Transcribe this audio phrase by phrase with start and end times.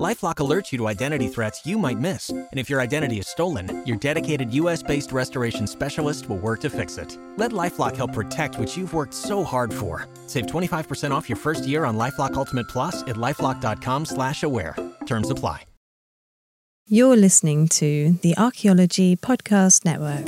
[0.00, 3.84] LifeLock alerts you to identity threats you might miss, and if your identity is stolen,
[3.86, 7.18] your dedicated U.S.-based restoration specialist will work to fix it.
[7.36, 10.08] Let LifeLock help protect what you've worked so hard for.
[10.26, 14.76] Save 25% off your first year on LifeLock Ultimate Plus at lifeLock.com/slash-aware.
[15.04, 15.64] Terms apply.
[16.88, 20.24] You're listening to the Archaeology Podcast Network.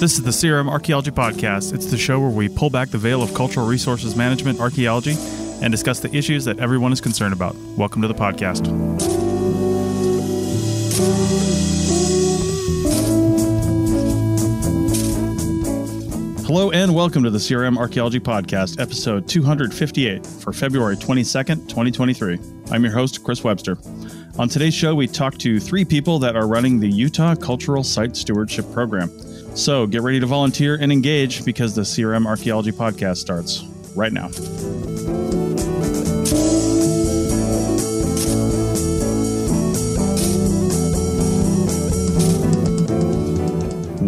[0.00, 1.74] This is the CRM Archaeology Podcast.
[1.74, 5.14] It's the show where we pull back the veil of cultural resources management archaeology
[5.60, 7.54] and discuss the issues that everyone is concerned about.
[7.76, 8.66] Welcome to the podcast.
[16.50, 22.40] Hello and welcome to the CRM Archaeology Podcast, episode 258 for February 22nd, 2023.
[22.72, 23.78] I'm your host, Chris Webster.
[24.36, 28.16] On today's show, we talk to three people that are running the Utah Cultural Site
[28.16, 29.10] Stewardship Program.
[29.56, 33.62] So get ready to volunteer and engage because the CRM Archaeology Podcast starts
[33.94, 34.28] right now.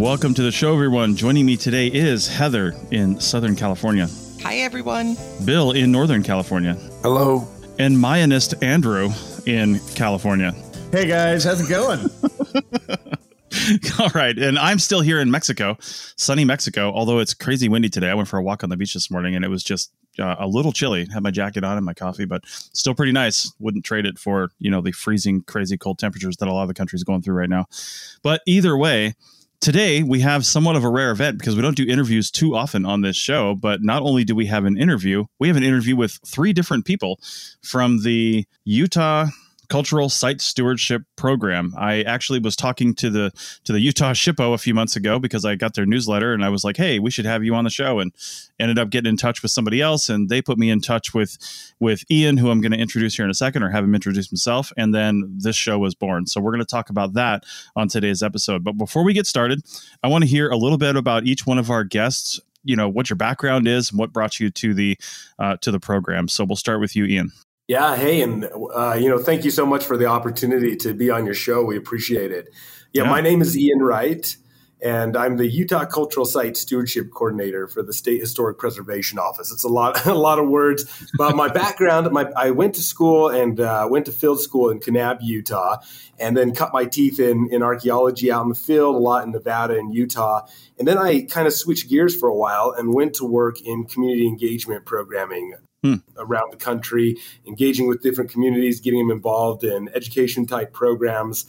[0.03, 1.15] Welcome to the show, everyone.
[1.15, 4.09] Joining me today is Heather in Southern California,
[4.43, 5.17] Hi, everyone.
[5.45, 7.47] Bill in Northern California, Hello.
[7.79, 9.11] and Mayanist Andrew
[9.47, 10.57] in California.
[10.91, 12.01] Hey guys, how's it going?
[14.01, 14.37] All right.
[14.37, 18.11] And I'm still here in Mexico, sunny Mexico, although it's crazy windy today.
[18.11, 20.35] I went for a walk on the beach this morning and it was just uh,
[20.37, 21.07] a little chilly.
[21.15, 23.53] Had my jacket on and my coffee, but still pretty nice.
[23.61, 26.69] Wouldn't trade it for, you know, the freezing, crazy cold temperatures that a lot of
[26.69, 27.67] the country's going through right now.
[28.25, 29.15] But either way,
[29.63, 32.85] today we have somewhat of a rare event because we don't do interviews too often
[32.85, 33.55] on this show.
[33.55, 36.85] But not only do we have an interview, we have an interview with three different
[36.85, 37.19] people
[37.63, 39.29] from the Utah
[39.73, 41.73] cultural site stewardship program.
[41.79, 43.33] I actually was talking to the
[43.65, 46.51] to the Utah SHPO a few months ago because I got their newsletter and I
[46.51, 48.13] was like, "Hey, we should have you on the show." And
[48.61, 51.39] ended up getting in touch with somebody else and they put me in touch with
[51.81, 54.29] with Ian who I'm going to introduce here in a second or have him introduce
[54.29, 56.27] himself and then this show was born.
[56.27, 58.63] So we're going to talk about that on today's episode.
[58.63, 59.63] But before we get started,
[60.03, 62.91] I want to hear a little bit about each one of our guests you know
[62.91, 64.99] what your background is and what brought you to the
[65.39, 67.33] uh, to the program so we'll start with you ian
[67.69, 71.11] Yeah, hey, and uh, you know, thank you so much for the opportunity to be
[71.11, 71.65] on your show.
[71.65, 72.49] We appreciate it.
[72.93, 73.11] Yeah, Yeah.
[73.11, 74.37] my name is Ian Wright,
[74.83, 79.53] and I'm the Utah Cultural Site Stewardship Coordinator for the State Historic Preservation Office.
[79.53, 80.85] It's a lot, a lot of words.
[81.17, 84.81] But my background, my I went to school and uh, went to field school in
[84.81, 85.77] Kanab, Utah,
[86.19, 89.31] and then cut my teeth in in archaeology out in the field, a lot in
[89.31, 90.47] Nevada and Utah.
[90.81, 93.85] And then I kind of switched gears for a while and went to work in
[93.85, 95.97] community engagement programming Hmm.
[96.17, 101.45] around the country, engaging with different communities, getting them involved in education type programs,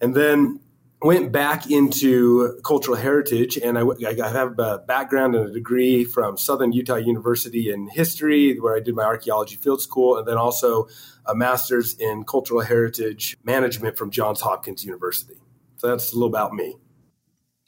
[0.00, 0.60] and then
[1.02, 3.58] went back into cultural heritage.
[3.58, 8.58] And I, I have a background and a degree from Southern Utah University in history,
[8.58, 10.88] where I did my archaeology field school, and then also
[11.26, 15.36] a master's in cultural heritage management from Johns Hopkins University.
[15.76, 16.76] So that's a little about me.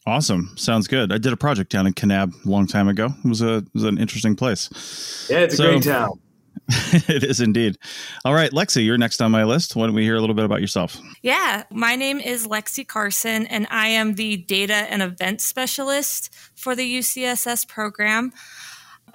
[0.06, 0.52] Awesome.
[0.56, 1.12] Sounds good.
[1.12, 3.08] I did a project down in Kanab a long time ago.
[3.24, 5.26] It was a it was an interesting place.
[5.28, 6.20] Yeah, it's a So- great town.
[6.68, 7.76] it is indeed.
[8.24, 9.76] All right, Lexi, you're next on my list.
[9.76, 10.98] Why don't we hear a little bit about yourself?
[11.22, 16.74] Yeah, my name is Lexi Carson, and I am the data and event specialist for
[16.74, 18.32] the UCSS program.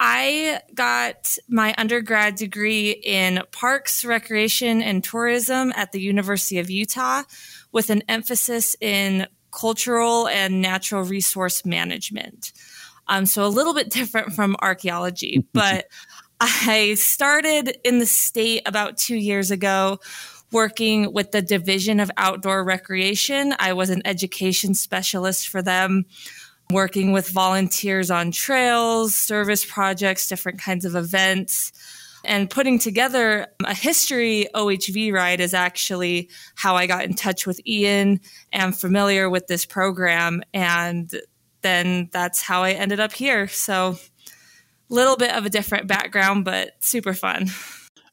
[0.00, 7.24] I got my undergrad degree in parks, recreation, and tourism at the University of Utah
[7.70, 12.52] with an emphasis in cultural and natural resource management.
[13.08, 15.86] Um, so a little bit different from archaeology, but
[16.40, 20.00] I started in the state about two years ago
[20.50, 23.54] working with the Division of Outdoor Recreation.
[23.58, 26.04] I was an education specialist for them,
[26.70, 31.72] working with volunteers on trails, service projects, different kinds of events.
[32.24, 37.60] And putting together a history OHV ride is actually how I got in touch with
[37.66, 38.20] Ian
[38.52, 40.42] and familiar with this program.
[40.54, 41.10] And
[41.62, 43.48] then that's how I ended up here.
[43.48, 43.96] So,
[44.88, 47.48] little bit of a different background, but super fun.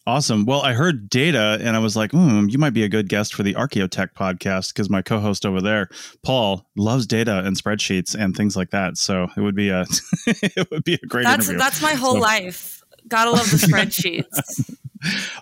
[0.08, 0.46] Awesome.
[0.46, 3.36] Well, I heard data and I was like, hmm, you might be a good guest
[3.36, 5.88] for the Archaeotech podcast because my co-host over there,
[6.24, 8.98] Paul, loves data and spreadsheets and things like that.
[8.98, 9.86] So it would be a
[10.26, 11.60] it would be a great That's interview.
[11.60, 12.79] that's my whole So- life.
[13.10, 14.76] Gotta love the spreadsheets.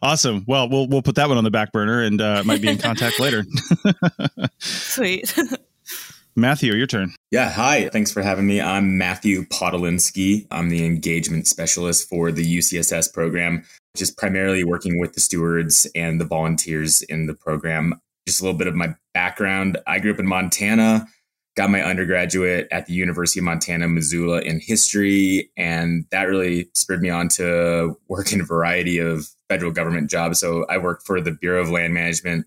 [0.04, 0.44] Awesome.
[0.48, 2.78] Well, we'll we'll put that one on the back burner and uh, might be in
[2.78, 3.44] contact later.
[4.60, 5.36] Sweet.
[6.36, 7.16] Matthew, your turn.
[7.32, 7.90] Yeah, hi.
[7.90, 8.62] Thanks for having me.
[8.62, 10.46] I'm Matthew Podolinsky.
[10.52, 13.64] I'm the engagement specialist for the UCSS program.
[13.96, 18.00] just primarily working with the stewards and the volunteers in the program.
[18.28, 19.80] Just a little bit of my background.
[19.88, 21.08] I grew up in Montana,
[21.58, 25.50] got my undergraduate at the University of Montana, Missoula in history.
[25.58, 30.40] And that really spurred me on to work in a variety of federal government jobs.
[30.40, 32.46] So I worked for the Bureau of Land Management,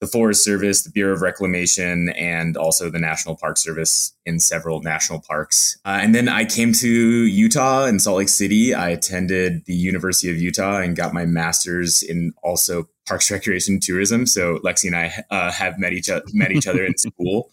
[0.00, 4.80] the Forest Service, the Bureau of Reclamation, and also the National Park Service in several
[4.80, 5.78] national parks.
[5.84, 8.72] Uh, and then I came to Utah and Salt Lake City.
[8.72, 14.24] I attended the University of Utah and got my master's in also parks, recreation, tourism.
[14.24, 17.50] So Lexi and I uh, have met each, met each other in school.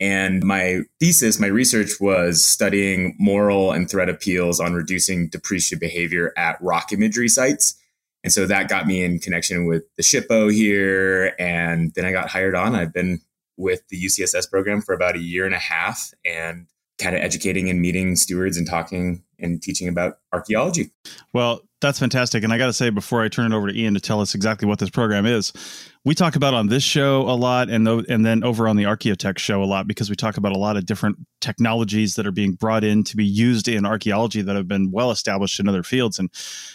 [0.00, 6.32] And my thesis, my research was studying moral and threat appeals on reducing depreciative behavior
[6.38, 7.76] at rock imagery sites.
[8.24, 11.34] And so that got me in connection with the SHPO here.
[11.38, 12.74] And then I got hired on.
[12.74, 13.20] I've been
[13.58, 16.66] with the UCSS program for about a year and a half and
[16.98, 20.90] kind of educating and meeting stewards and talking and teaching about archaeology.
[21.32, 22.44] Well, that's fantastic.
[22.44, 24.34] And I got to say, before I turn it over to Ian to tell us
[24.34, 25.52] exactly what this program is,
[26.04, 29.38] we talk about on this show a lot and and then over on the Archaeotech
[29.38, 32.52] show a lot because we talk about a lot of different technologies that are being
[32.52, 36.18] brought in to be used in archaeology that have been well established in other fields
[36.18, 36.30] and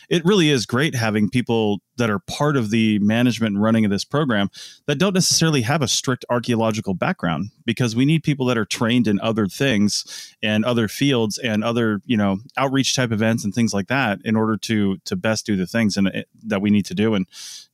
[0.10, 3.92] it really is great having people that are part of the management and running of
[3.92, 4.50] this program
[4.86, 9.08] that don't necessarily have a strict archaeological background because we need people that are trained
[9.08, 13.74] in other things and other fields and other you know outreach type events and things
[13.74, 16.86] like that in order to to best do the things and eh, that we need
[16.86, 17.14] to do.
[17.14, 17.26] And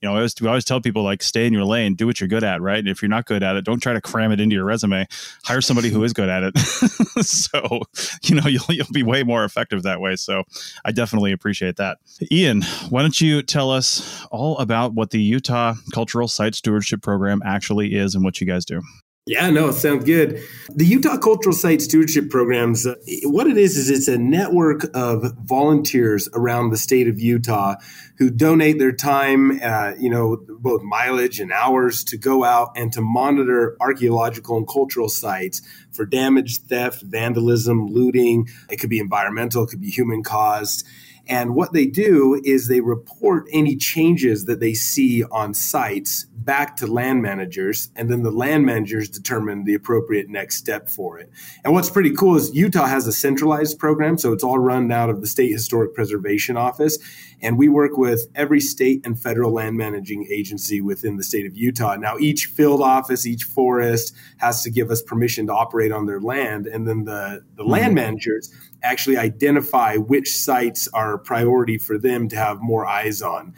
[0.01, 2.19] you know I always, we always tell people like stay in your lane do what
[2.19, 2.79] you're good at right?
[2.79, 5.07] And if you're not good at it don't try to cram it into your resume.
[5.43, 6.53] Hire somebody who is good at it.
[7.21, 7.81] So
[8.23, 10.15] you know you'll, you'll be way more effective that way.
[10.15, 10.43] So
[10.85, 11.97] i definitely appreciate that.
[12.31, 17.41] Ian why don't you tell us all about what the Utah Cultural Site Stewardship Program
[17.45, 18.81] actually is and what you guys do.
[19.27, 20.41] Yeah, no, sounds good.
[20.69, 22.95] The Utah Cultural Site Stewardship Programs, uh,
[23.25, 27.75] what it is, is it's a network of volunteers around the state of Utah
[28.17, 32.91] who donate their time, uh, you know, both mileage and hours to go out and
[32.93, 38.49] to monitor archaeological and cultural sites for damage, theft, vandalism, looting.
[38.71, 40.83] It could be environmental, it could be human caused.
[41.27, 46.75] And what they do is they report any changes that they see on sites back
[46.77, 51.29] to land managers, and then the land managers determine the appropriate next step for it.
[51.63, 55.09] And what's pretty cool is Utah has a centralized program, so it's all run out
[55.09, 56.97] of the State Historic Preservation Office.
[57.43, 61.55] And we work with every state and federal land managing agency within the state of
[61.55, 61.95] Utah.
[61.95, 66.19] Now, each field office, each forest has to give us permission to operate on their
[66.19, 66.67] land.
[66.67, 67.71] And then the, the mm-hmm.
[67.71, 68.53] land managers
[68.83, 73.53] actually identify which sites are a priority for them to have more eyes on.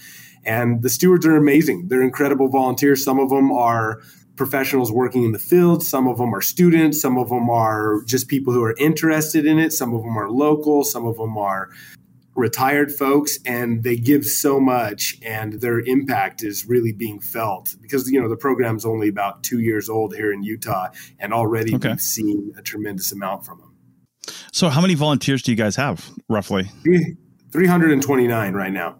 [0.45, 1.87] And the stewards are amazing.
[1.87, 3.03] They're incredible volunteers.
[3.03, 4.01] Some of them are
[4.35, 5.83] professionals working in the field.
[5.83, 6.99] Some of them are students.
[6.99, 9.73] Some of them are just people who are interested in it.
[9.73, 10.83] Some of them are local.
[10.83, 11.69] Some of them are
[12.35, 18.09] retired folks and they give so much and their impact is really being felt because
[18.09, 20.87] you know the program's only about two years old here in utah
[21.19, 21.89] and already okay.
[21.89, 23.75] we've seen a tremendous amount from them
[24.51, 26.63] so how many volunteers do you guys have roughly
[27.51, 28.95] 329 right now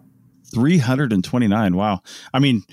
[0.52, 1.76] 329.
[1.76, 2.00] Wow.
[2.32, 2.64] I mean,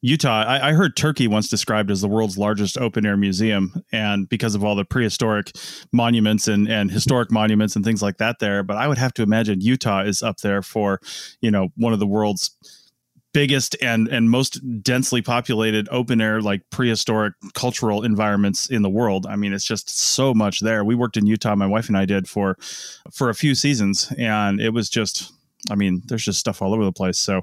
[0.00, 4.28] Utah, I, I, heard Turkey once described as the world's largest open air museum, and
[4.28, 5.50] because of all the prehistoric
[5.92, 8.62] monuments and, and historic monuments and things like that there.
[8.62, 11.00] But I would have to imagine Utah is up there for,
[11.40, 12.56] you know, one of the world's
[13.34, 19.26] biggest and and most densely populated open air like prehistoric cultural environments in the world.
[19.26, 20.84] I mean, it's just so much there.
[20.84, 22.56] We worked in Utah, my wife and I did for
[23.12, 25.32] for a few seasons, and it was just
[25.70, 27.18] I mean, there's just stuff all over the place.
[27.18, 27.42] So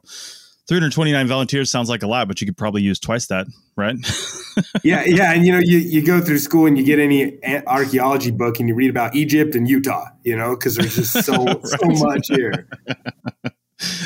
[0.67, 3.95] 329 volunteers sounds like a lot, but you could probably use twice that, right?
[4.83, 5.33] yeah, yeah.
[5.33, 8.67] And you know, you, you go through school and you get any archaeology book and
[8.67, 11.67] you read about Egypt and Utah, you know, because there's just so right.
[11.67, 12.67] so much here.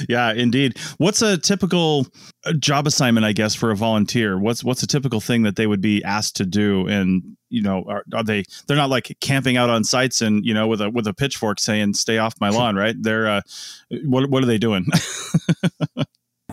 [0.08, 0.78] Yeah, indeed.
[0.98, 2.08] What's a typical
[2.46, 4.38] uh, job assignment, I guess, for a volunteer?
[4.38, 6.88] What's what's a typical thing that they would be asked to do?
[6.88, 8.44] And you know, are, are they?
[8.68, 11.60] They're not like camping out on sites and you know with a with a pitchfork
[11.60, 12.96] saying "Stay off my lawn," right?
[13.00, 13.42] They're uh,
[14.06, 14.88] what what are they doing?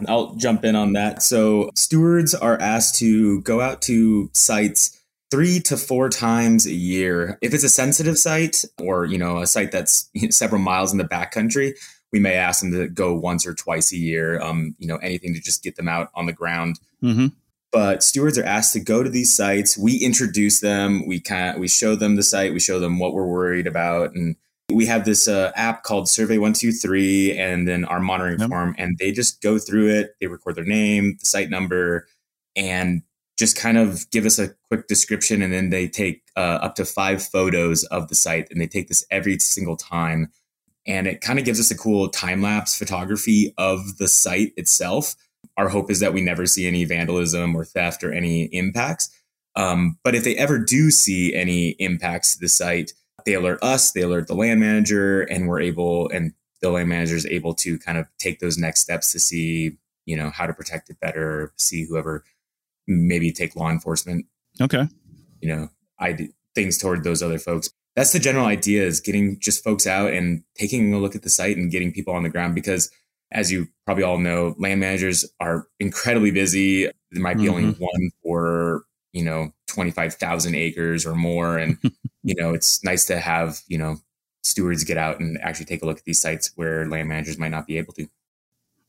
[0.06, 1.22] I'll jump in on that.
[1.22, 7.38] So stewards are asked to go out to sites three to four times a year.
[7.40, 11.04] If it's a sensitive site or, you know, a site that's several miles in the
[11.04, 11.74] backcountry,
[12.16, 14.40] we may ask them to go once or twice a year.
[14.40, 16.80] Um, you know, anything to just get them out on the ground.
[17.02, 17.26] Mm-hmm.
[17.70, 19.76] But stewards are asked to go to these sites.
[19.76, 21.06] We introduce them.
[21.06, 22.54] We kind of we show them the site.
[22.54, 24.34] We show them what we're worried about, and
[24.72, 28.48] we have this uh, app called Survey One Two Three, and then our monitoring yep.
[28.48, 28.74] form.
[28.78, 30.14] And they just go through it.
[30.18, 32.08] They record their name, the site number,
[32.54, 33.02] and
[33.38, 35.42] just kind of give us a quick description.
[35.42, 38.88] And then they take uh, up to five photos of the site, and they take
[38.88, 40.32] this every single time
[40.86, 45.14] and it kind of gives us a cool time lapse photography of the site itself.
[45.56, 49.10] Our hope is that we never see any vandalism or theft or any impacts.
[49.54, 52.92] Um, but if they ever do see any impacts to the site,
[53.24, 57.16] they alert us, they alert the land manager, and we're able, and the land manager
[57.16, 60.52] is able to kind of take those next steps to see, you know, how to
[60.52, 62.22] protect it better, see whoever
[62.86, 64.26] maybe take law enforcement.
[64.60, 64.86] Okay.
[65.40, 67.70] You know, I things toward those other folks.
[67.96, 71.30] That's the general idea is getting just folks out and taking a look at the
[71.30, 72.90] site and getting people on the ground because
[73.32, 76.84] as you probably all know, land managers are incredibly busy.
[76.84, 77.54] There might be mm-hmm.
[77.54, 81.58] only one for, you know, 25,000 acres or more.
[81.58, 81.78] And,
[82.22, 83.96] you know, it's nice to have, you know,
[84.44, 87.50] stewards get out and actually take a look at these sites where land managers might
[87.50, 88.08] not be able to.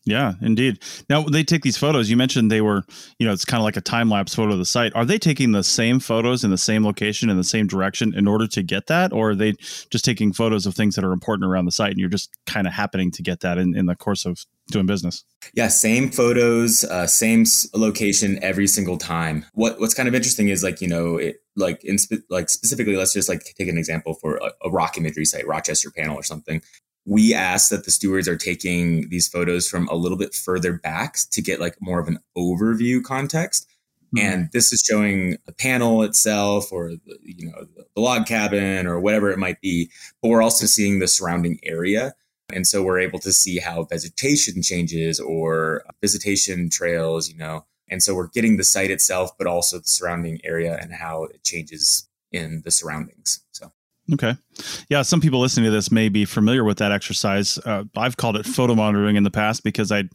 [0.08, 0.80] Yeah, indeed.
[1.10, 2.10] Now they take these photos.
[2.10, 2.84] You mentioned they were,
[3.20, 4.96] you know, it's kind of like a time lapse photo of the site.
[4.96, 8.26] Are they taking the same photos in the same location in the same direction in
[8.26, 9.54] order to get that, or are they
[9.92, 12.68] just taking photos of things that are important around the site, and you're just kind
[12.68, 15.26] of happening to get that in, in the course of doing business?
[15.54, 19.46] Yeah, same photos, uh, same location every single time.
[19.54, 22.96] What What's kind of interesting is like you know, it, like in spe- like specifically,
[22.96, 26.24] let's just like take an example for a, a rock imagery site, Rochester panel or
[26.24, 26.62] something
[27.08, 31.16] we ask that the stewards are taking these photos from a little bit further back
[31.32, 33.66] to get like more of an overview context.
[34.14, 34.28] Mm-hmm.
[34.28, 39.00] And this is showing the panel itself or the, you know the log cabin or
[39.00, 39.90] whatever it might be,
[40.22, 42.14] but we're also seeing the surrounding area.
[42.52, 47.66] And so we're able to see how vegetation changes or visitation trails, you know.
[47.90, 51.44] And so we're getting the site itself, but also the surrounding area and how it
[51.46, 53.46] changes in the surroundings.
[53.52, 53.72] So
[54.14, 54.36] Okay.
[54.90, 57.60] Yeah, some people listening to this may be familiar with that exercise.
[57.60, 60.06] Uh, I've called it photo monitoring in the past because I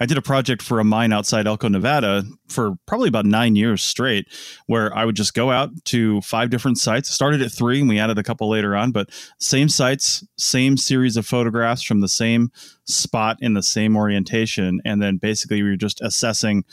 [0.00, 3.82] I did a project for a mine outside Elko, Nevada for probably about 9 years
[3.82, 4.26] straight
[4.66, 7.10] where I would just go out to five different sites.
[7.10, 11.16] Started at 3 and we added a couple later on, but same sites, same series
[11.16, 12.50] of photographs from the same
[12.86, 16.64] spot in the same orientation and then basically we were just assessing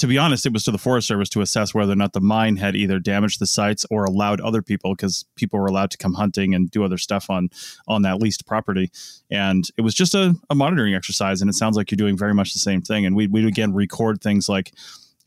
[0.00, 2.22] to be honest, it was to the Forest Service to assess whether or not the
[2.22, 5.98] mine had either damaged the sites or allowed other people, because people were allowed to
[5.98, 7.50] come hunting and do other stuff on
[7.86, 8.90] on that leased property.
[9.30, 11.42] And it was just a, a monitoring exercise.
[11.42, 13.04] And it sounds like you're doing very much the same thing.
[13.04, 14.72] And we we again record things like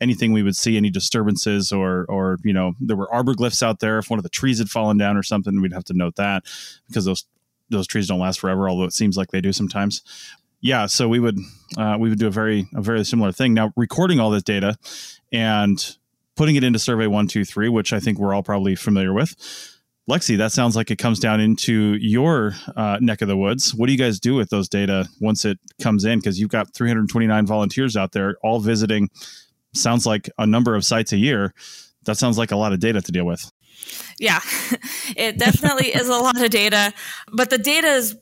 [0.00, 3.98] anything we would see any disturbances or or you know there were arborglyphs out there
[3.98, 6.42] if one of the trees had fallen down or something we'd have to note that
[6.88, 7.26] because those
[7.70, 10.02] those trees don't last forever although it seems like they do sometimes
[10.64, 11.38] yeah, so we would
[11.76, 13.52] uh, we would do a very a very similar thing.
[13.52, 14.78] Now recording all this data
[15.30, 15.96] and
[16.36, 19.36] putting it into Survey One Two Three, which I think we're all probably familiar with.
[20.08, 23.74] Lexi, that sounds like it comes down into your uh, neck of the woods.
[23.74, 26.18] What do you guys do with those data once it comes in?
[26.18, 29.10] Because you've got 329 volunteers out there, all visiting.
[29.74, 31.52] Sounds like a number of sites a year.
[32.04, 33.50] That sounds like a lot of data to deal with.
[34.18, 34.40] Yeah,
[35.16, 36.92] it definitely is a lot of data,
[37.32, 38.16] but the data is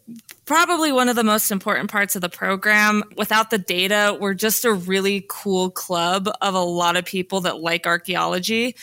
[0.44, 3.02] probably one of the most important parts of the program.
[3.16, 7.60] Without the data, we're just a really cool club of a lot of people that
[7.60, 8.76] like archaeology.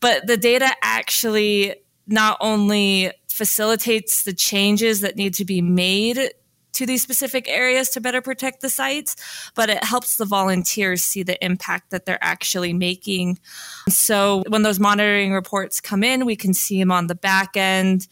[0.00, 1.74] but the data actually
[2.06, 6.32] not only facilitates the changes that need to be made
[6.72, 9.16] to these specific areas to better protect the sites,
[9.54, 13.38] but it helps the volunteers see the impact that they're actually making.
[13.88, 18.08] So when those monitoring reports come in, we can see them on the back end.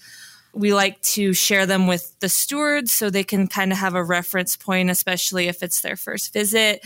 [0.53, 4.05] We like to share them with the stewards so they can kind of have a
[4.05, 6.85] reference point, especially if it's their first visit.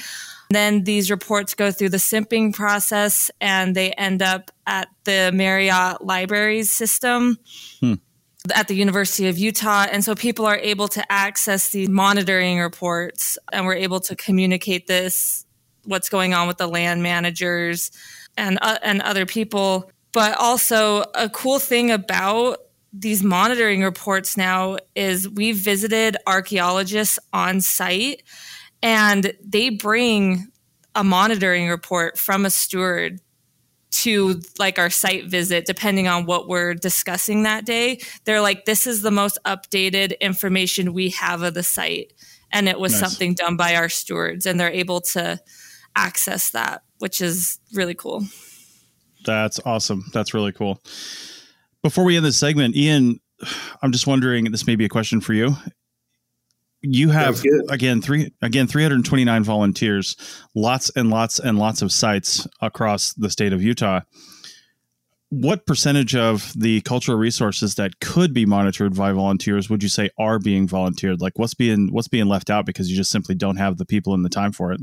[0.50, 6.04] Then these reports go through the simping process and they end up at the Marriott
[6.04, 7.38] Libraries system.
[7.80, 7.94] Hmm
[8.52, 9.86] at the University of Utah.
[9.90, 14.86] And so people are able to access these monitoring reports and we're able to communicate
[14.86, 15.46] this,
[15.84, 17.90] what's going on with the land managers
[18.36, 19.90] and, uh, and other people.
[20.12, 22.58] But also, a cool thing about
[22.92, 28.22] these monitoring reports now is we've visited archaeologists on site
[28.82, 30.46] and they bring
[30.94, 33.20] a monitoring report from a steward
[33.94, 38.00] to like our site visit, depending on what we're discussing that day.
[38.24, 42.12] They're like, this is the most updated information we have of the site.
[42.52, 43.00] And it was nice.
[43.00, 45.40] something done by our stewards, and they're able to
[45.96, 48.24] access that, which is really cool.
[49.24, 50.04] That's awesome.
[50.12, 50.80] That's really cool.
[51.82, 53.20] Before we end this segment, Ian,
[53.82, 55.56] I'm just wondering, this may be a question for you
[56.84, 60.16] you have again three again 329 volunteers
[60.54, 64.00] lots and lots and lots of sites across the state of utah.
[65.30, 70.10] What percentage of the cultural resources that could be monitored by volunteers would you say
[70.18, 71.20] are being volunteered?
[71.20, 74.14] Like what's being what's being left out because you just simply don't have the people
[74.14, 74.80] and the time for it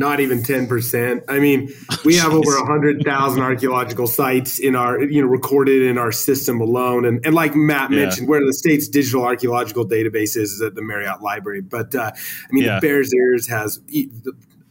[0.00, 1.24] not even 10%.
[1.28, 1.72] I mean,
[2.06, 7.04] we have over 100,000 archaeological sites in our, you know, recorded in our system alone.
[7.04, 8.04] And, and like Matt yeah.
[8.04, 11.60] mentioned, where the state's digital archaeological database is, is at the Marriott Library.
[11.60, 12.76] But uh, I mean, yeah.
[12.76, 13.78] the Bears Ears has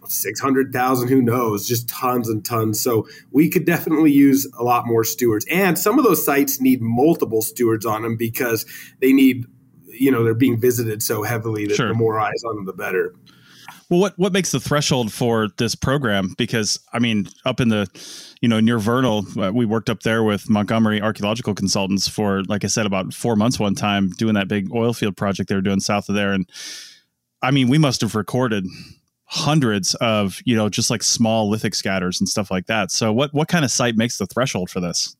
[0.07, 2.81] 600,000, who knows, just tons and tons.
[2.81, 5.45] So we could definitely use a lot more stewards.
[5.51, 8.65] And some of those sites need multiple stewards on them because
[8.99, 9.45] they need,
[9.85, 11.89] you know, they're being visited so heavily that sure.
[11.89, 13.13] the more eyes on them, the better.
[13.89, 16.35] Well, what what makes the threshold for this program?
[16.37, 17.87] Because I mean, up in the,
[18.39, 22.63] you know, near Vernal, uh, we worked up there with Montgomery archaeological consultants for, like
[22.63, 25.61] I said, about four months one time doing that big oil field project they were
[25.61, 26.47] doing south of there, and
[27.41, 28.65] I mean, we must have recorded
[29.31, 32.91] hundreds of you know just like small lithic scatters and stuff like that.
[32.91, 35.15] So, what what kind of site makes the threshold for this?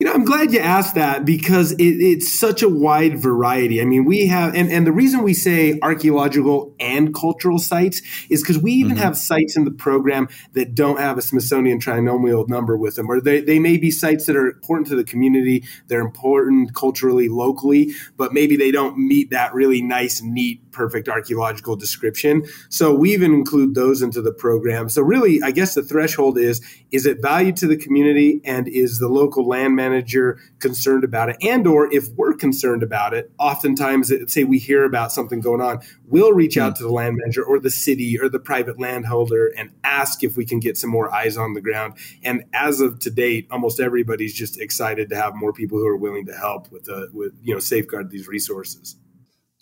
[0.00, 3.82] You know, I'm glad you asked that because it, it's such a wide variety.
[3.82, 8.40] I mean, we have, and, and the reason we say archaeological and cultural sites is
[8.42, 9.02] because we even mm-hmm.
[9.02, 13.20] have sites in the program that don't have a Smithsonian trinomial number with them, or
[13.20, 17.92] they, they may be sites that are important to the community, they're important culturally, locally,
[18.16, 22.42] but maybe they don't meet that really nice, neat, perfect archaeological description.
[22.70, 24.88] So we even include those into the program.
[24.88, 28.98] So really, I guess the threshold is, is it value to the community and is
[28.98, 34.12] the local land manager concerned about it and or if we're concerned about it oftentimes
[34.32, 35.80] say we hear about something going on
[36.10, 36.76] we'll reach out hmm.
[36.76, 40.44] to the land manager or the city or the private landholder and ask if we
[40.44, 41.94] can get some more eyes on the ground.
[42.22, 45.96] And as of to date almost everybody's just excited to have more people who are
[45.96, 48.96] willing to help with the with you know safeguard these resources.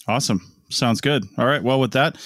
[0.06, 0.52] Awesome.
[0.70, 1.24] Sounds good.
[1.36, 1.62] All right.
[1.62, 2.16] Well with that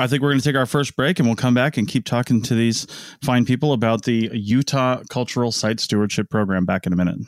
[0.00, 2.06] I think we're going to take our first break and we'll come back and keep
[2.06, 2.86] talking to these
[3.22, 7.18] fine people about the Utah Cultural Site Stewardship Program back in a minute.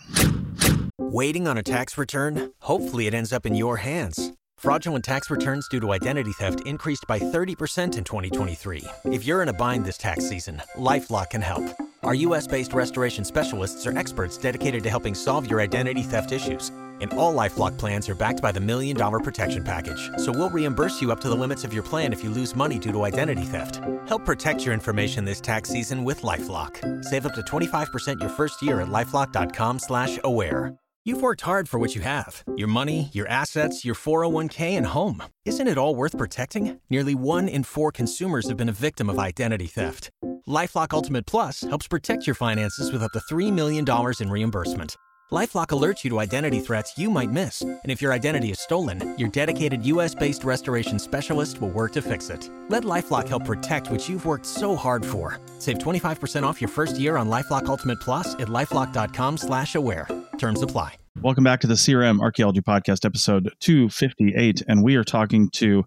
[0.96, 2.50] Waiting on a tax return?
[2.60, 4.32] Hopefully, it ends up in your hands.
[4.56, 8.84] Fraudulent tax returns due to identity theft increased by 30% in 2023.
[9.04, 11.64] If you're in a bind this tax season, LifeLock can help.
[12.04, 16.72] Our US based restoration specialists are experts dedicated to helping solve your identity theft issues
[17.02, 20.10] and all LifeLock plans are backed by the Million Dollar Protection Package.
[20.18, 22.78] So we'll reimburse you up to the limits of your plan if you lose money
[22.78, 23.80] due to identity theft.
[24.06, 27.04] Help protect your information this tax season with LifeLock.
[27.04, 30.74] Save up to 25% your first year at LifeLock.com slash aware.
[31.04, 32.44] You've worked hard for what you have.
[32.56, 35.24] Your money, your assets, your 401k, and home.
[35.44, 36.78] Isn't it all worth protecting?
[36.90, 40.10] Nearly one in four consumers have been a victim of identity theft.
[40.46, 43.84] LifeLock Ultimate Plus helps protect your finances with up to $3 million
[44.20, 44.96] in reimbursement.
[45.32, 49.14] LifeLock alerts you to identity threats you might miss, and if your identity is stolen,
[49.18, 52.50] your dedicated U.S.-based restoration specialist will work to fix it.
[52.68, 55.40] Let LifeLock help protect what you've worked so hard for.
[55.58, 60.06] Save 25% off your first year on LifeLock Ultimate Plus at lifeLock.com/slash-aware.
[60.36, 60.96] Terms apply.
[61.22, 65.82] Welcome back to the CRM Archaeology Podcast, episode 258, and we are talking to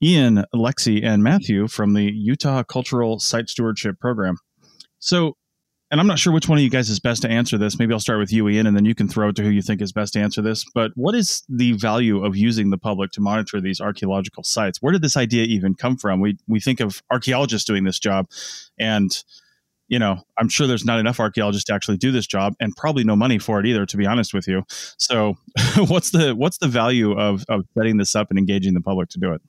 [0.00, 4.36] Ian, Lexi, and Matthew from the Utah Cultural Site Stewardship Program.
[5.00, 5.34] So,
[5.90, 7.78] and I'm not sure which one of you guys is best to answer this.
[7.78, 9.62] Maybe I'll start with you, Ian, and then you can throw it to who you
[9.62, 10.64] think is best to answer this.
[10.74, 14.82] But what is the value of using the public to monitor these archaeological sites?
[14.82, 16.20] Where did this idea even come from?
[16.20, 18.26] We we think of archaeologists doing this job,
[18.78, 19.16] and
[19.88, 23.04] you know, I'm sure there's not enough archaeologists to actually do this job, and probably
[23.04, 23.86] no money for it either.
[23.86, 24.64] To be honest with you,
[24.98, 25.34] so
[25.86, 29.20] what's the what's the value of of setting this up and engaging the public to
[29.20, 29.40] do it?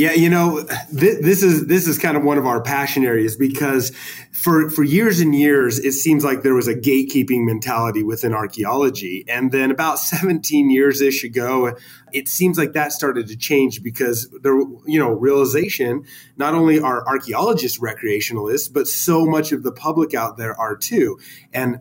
[0.00, 0.64] Yeah, you know,
[0.98, 3.90] th- this is this is kind of one of our passion areas because
[4.32, 9.26] for for years and years it seems like there was a gatekeeping mentality within archaeology,
[9.28, 11.76] and then about 17 years ish ago,
[12.14, 16.06] it seems like that started to change because there, you know, realization
[16.38, 21.18] not only are archaeologists recreationalists, but so much of the public out there are too,
[21.52, 21.78] and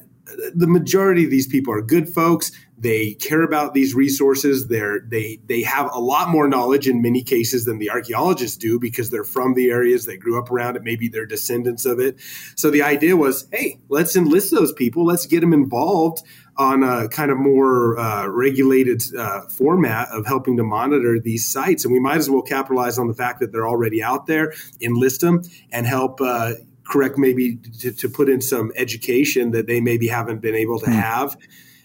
[0.54, 2.52] the majority of these people are good folks.
[2.78, 4.68] They care about these resources.
[4.68, 8.80] They're, they they have a lot more knowledge in many cases than the archaeologists do
[8.80, 10.06] because they're from the areas.
[10.06, 10.84] They grew up around it.
[10.84, 12.20] Maybe they're descendants of it.
[12.56, 15.06] So the idea was, hey, let's enlist those people.
[15.06, 16.24] Let's get them involved
[16.56, 21.86] on a kind of more uh, regulated uh, format of helping to monitor these sites.
[21.86, 25.22] And we might as well capitalize on the fact that they're already out there, enlist
[25.22, 26.54] them, and help uh,
[26.90, 30.88] correct maybe to, to, put in some education that they maybe haven't been able to
[30.88, 30.94] mm.
[30.94, 31.38] have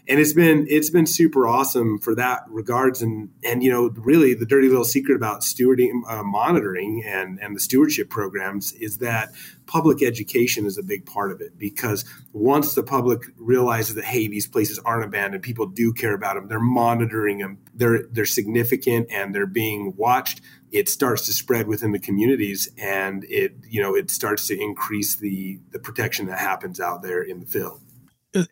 [0.07, 4.35] and it's been it's been super awesome for that regards and and you know really
[4.35, 9.31] the dirty little secret about stewarding uh, monitoring and and the stewardship programs is that
[9.67, 14.29] public education is a big part of it because once the public realizes that hey
[14.29, 19.09] these places aren't abandoned people do care about them they're monitoring them they're they're significant
[19.11, 20.43] and they're being watched
[20.75, 25.15] it starts to spread within the communities and it you know it starts to increase
[25.17, 27.81] the the protection that happens out there in the field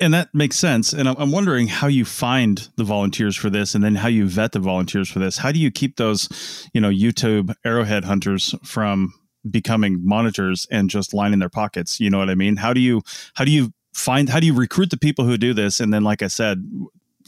[0.00, 3.82] and that makes sense and i'm wondering how you find the volunteers for this and
[3.82, 6.90] then how you vet the volunteers for this how do you keep those you know
[6.90, 9.12] youtube arrowhead hunters from
[9.48, 12.00] becoming monitors and just lining their pockets.
[12.00, 12.56] You know what I mean?
[12.56, 13.02] How do you
[13.34, 16.04] how do you find how do you recruit the people who do this and then
[16.04, 16.64] like I said,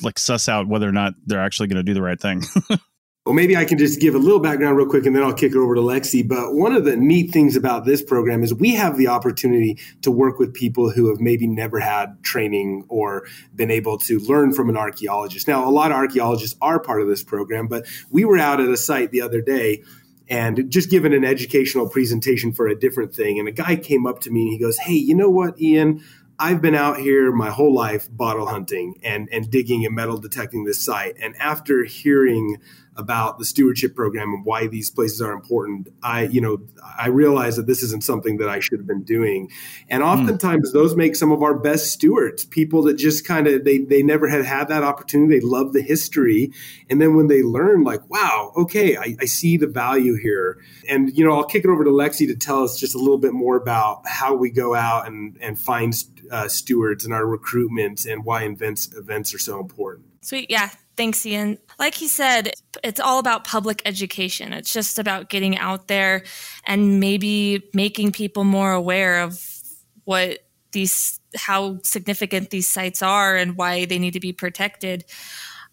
[0.03, 2.43] like suss out whether or not they're actually going to do the right thing?
[3.27, 5.53] Well, maybe I can just give a little background real quick and then I'll kick
[5.53, 6.29] it over to Lexi.
[6.29, 10.11] But one of the neat things about this program is we have the opportunity to
[10.11, 14.69] work with people who have maybe never had training or been able to learn from
[14.69, 15.49] an archaeologist.
[15.49, 18.69] Now, a lot of archaeologists are part of this program, but we were out at
[18.69, 19.83] a site the other day
[20.29, 23.39] and just given an educational presentation for a different thing.
[23.39, 26.05] And a guy came up to me and he goes, Hey, you know what, Ian?
[26.39, 30.65] I've been out here my whole life bottle hunting and, and digging and metal detecting
[30.65, 31.17] this site.
[31.23, 32.59] And after hearing
[32.97, 36.61] about the stewardship program and why these places are important, I, you know,
[36.99, 39.51] I realize that this isn't something that I should have been doing.
[39.89, 40.09] And hmm.
[40.09, 40.73] oftentimes mm.
[40.73, 44.29] those make some of our best stewards, people that just kind of, they, they never
[44.29, 45.41] had had that opportunity.
[45.41, 46.53] They love the history.
[46.89, 50.63] And then when they learn like, wow, okay, I, I see the value here.
[50.89, 53.19] And, you know, I'll kick it over to Lexi to tell us just a little
[53.19, 55.95] bit more about how we go out and, and find
[56.31, 60.07] uh, stewards and our recruitment and why events, events are so important.
[60.21, 60.51] Sweet.
[60.51, 60.71] Yeah.
[60.97, 61.59] Thanks, Ian.
[61.79, 62.53] Like he said,
[62.85, 64.53] it's all about public education.
[64.53, 66.23] It's just about getting out there
[66.65, 69.41] and maybe making people more aware of
[70.05, 70.39] what
[70.71, 75.05] these, how significant these sites are and why they need to be protected.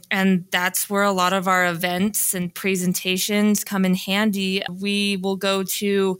[0.09, 4.63] And that's where a lot of our events and presentations come in handy.
[4.69, 6.19] We will go to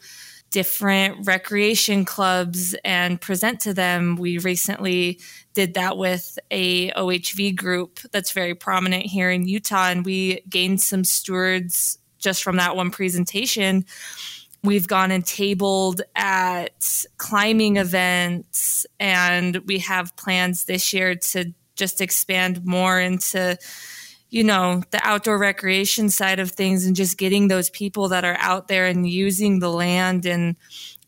[0.52, 4.16] different recreation clubs and present to them.
[4.16, 5.20] We recently
[5.54, 10.82] did that with a OHV group that's very prominent here in Utah, and we gained
[10.82, 13.86] some stewards just from that one presentation.
[14.64, 22.02] We've gone and tabled at climbing events, and we have plans this year to just
[22.02, 23.58] expand more into
[24.30, 28.38] you know the outdoor recreation side of things and just getting those people that are
[28.40, 30.56] out there and using the land and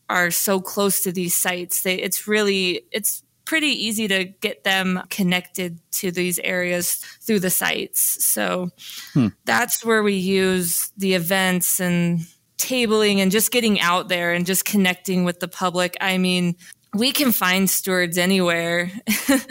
[0.08, 5.02] are so close to these sites they, it's really it's pretty easy to get them
[5.10, 8.70] connected to these areas through the sites so
[9.12, 9.28] hmm.
[9.44, 12.20] that's where we use the events and
[12.58, 16.56] tabling and just getting out there and just connecting with the public i mean
[16.94, 18.90] we can find stewards anywhere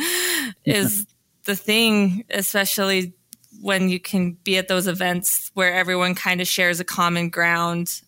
[0.65, 1.05] is
[1.43, 3.13] the thing especially
[3.63, 8.01] when you can be at those events where everyone kind of shares a common ground.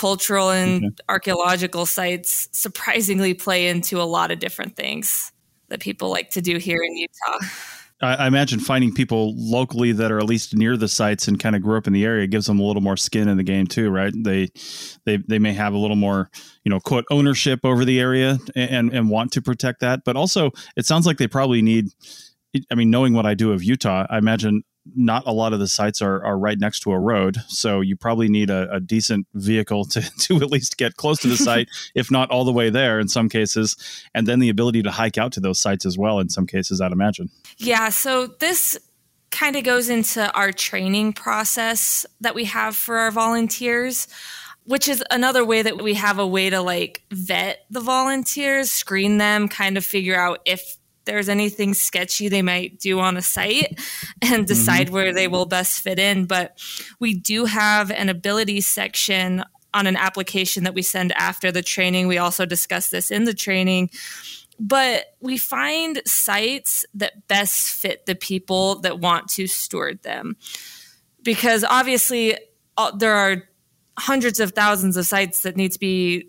[0.00, 1.10] Cultural and mm-hmm.
[1.10, 5.30] archaeological sites surprisingly play into a lot of different things
[5.68, 7.46] that people like to do here in Utah.
[8.00, 11.60] I, imagine finding people locally that are at least near the sites and kind of
[11.60, 13.90] grew up in the area gives them a little more skin in the game too,
[13.90, 14.10] right?
[14.16, 14.48] They
[15.04, 16.30] they they may have a little more,
[16.64, 20.50] you know, quote ownership over the area and and want to protect that, but also
[20.78, 21.88] it sounds like they probably need
[22.70, 24.62] I mean, knowing what I do of Utah, I imagine
[24.94, 27.36] not a lot of the sites are, are right next to a road.
[27.48, 31.28] So you probably need a, a decent vehicle to, to at least get close to
[31.28, 33.76] the site, if not all the way there in some cases.
[34.14, 36.80] And then the ability to hike out to those sites as well in some cases,
[36.80, 37.30] I'd imagine.
[37.58, 37.90] Yeah.
[37.90, 38.78] So this
[39.30, 44.08] kind of goes into our training process that we have for our volunteers
[44.64, 49.18] which is another way that we have a way to like vet the volunteers, screen
[49.18, 50.76] them, kind of figure out if
[51.10, 53.80] there's anything sketchy they might do on a site
[54.22, 54.94] and decide mm-hmm.
[54.94, 56.24] where they will best fit in.
[56.24, 56.58] But
[57.00, 59.44] we do have an ability section
[59.74, 62.06] on an application that we send after the training.
[62.06, 63.90] We also discuss this in the training.
[64.60, 70.36] But we find sites that best fit the people that want to steward them.
[71.22, 72.36] Because obviously,
[72.76, 73.48] uh, there are
[73.98, 76.28] hundreds of thousands of sites that need to be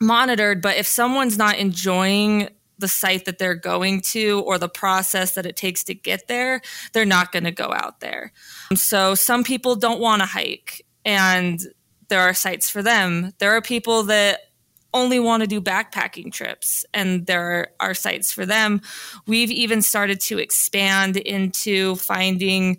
[0.00, 0.62] monitored.
[0.62, 5.46] But if someone's not enjoying the site that they're going to or the process that
[5.46, 6.60] it takes to get there,
[6.92, 8.32] they're not going to go out there.
[8.74, 11.60] So some people don't want to hike and
[12.08, 13.32] there are sites for them.
[13.38, 14.40] There are people that
[14.94, 18.80] only want to do backpacking trips and there are sites for them.
[19.26, 22.78] We've even started to expand into finding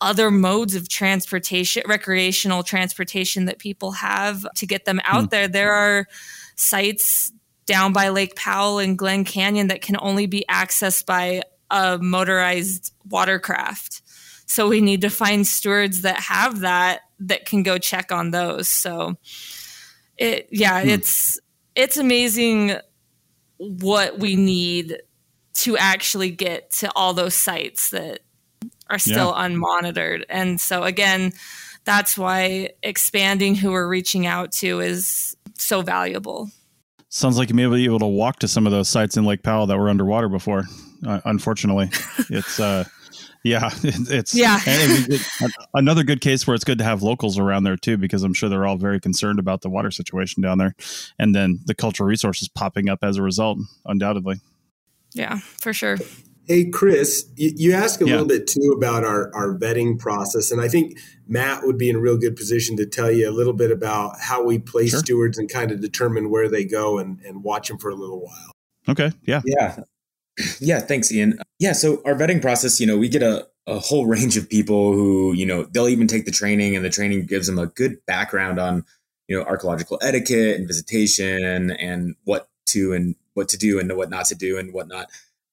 [0.00, 5.30] other modes of transportation, recreational transportation that people have to get them out mm.
[5.30, 5.48] there.
[5.48, 6.08] There are
[6.56, 7.32] sites
[7.72, 12.92] down by Lake Powell and Glen Canyon that can only be accessed by a motorized
[13.08, 14.02] watercraft.
[14.44, 18.68] So we need to find stewards that have that that can go check on those.
[18.68, 19.16] So
[20.18, 20.90] it yeah, hmm.
[20.90, 21.40] it's
[21.74, 22.76] it's amazing
[23.56, 24.98] what we need
[25.54, 28.20] to actually get to all those sites that
[28.90, 29.48] are still yeah.
[29.48, 30.24] unmonitored.
[30.28, 31.32] And so again,
[31.84, 36.50] that's why expanding who we're reaching out to is so valuable.
[37.14, 39.42] Sounds like you may be able to walk to some of those sites in Lake
[39.42, 40.64] Powell that were underwater before.
[41.06, 41.90] Uh, unfortunately,
[42.30, 42.84] it's uh,
[43.44, 44.60] Yeah, it's yeah.
[44.64, 48.34] it, another good case where it's good to have locals around there too, because I'm
[48.34, 50.74] sure they're all very concerned about the water situation down there,
[51.18, 54.36] and then the cultural resources popping up as a result, undoubtedly.
[55.12, 55.98] Yeah, for sure.
[56.46, 58.12] Hey, Chris, you, you asked a yeah.
[58.12, 60.50] little bit too about our, our vetting process.
[60.50, 63.30] And I think Matt would be in a real good position to tell you a
[63.30, 65.00] little bit about how we place sure.
[65.00, 68.20] stewards and kind of determine where they go and, and watch them for a little
[68.20, 68.52] while.
[68.88, 69.12] Okay.
[69.24, 69.42] Yeah.
[69.44, 69.78] Yeah.
[70.60, 70.80] Yeah.
[70.80, 71.38] Thanks, Ian.
[71.58, 71.72] Yeah.
[71.72, 75.32] So our vetting process, you know, we get a, a whole range of people who,
[75.34, 78.58] you know, they'll even take the training and the training gives them a good background
[78.58, 78.84] on,
[79.28, 84.10] you know, archaeological etiquette and visitation and what to and what to do and what
[84.10, 85.06] not to do and whatnot.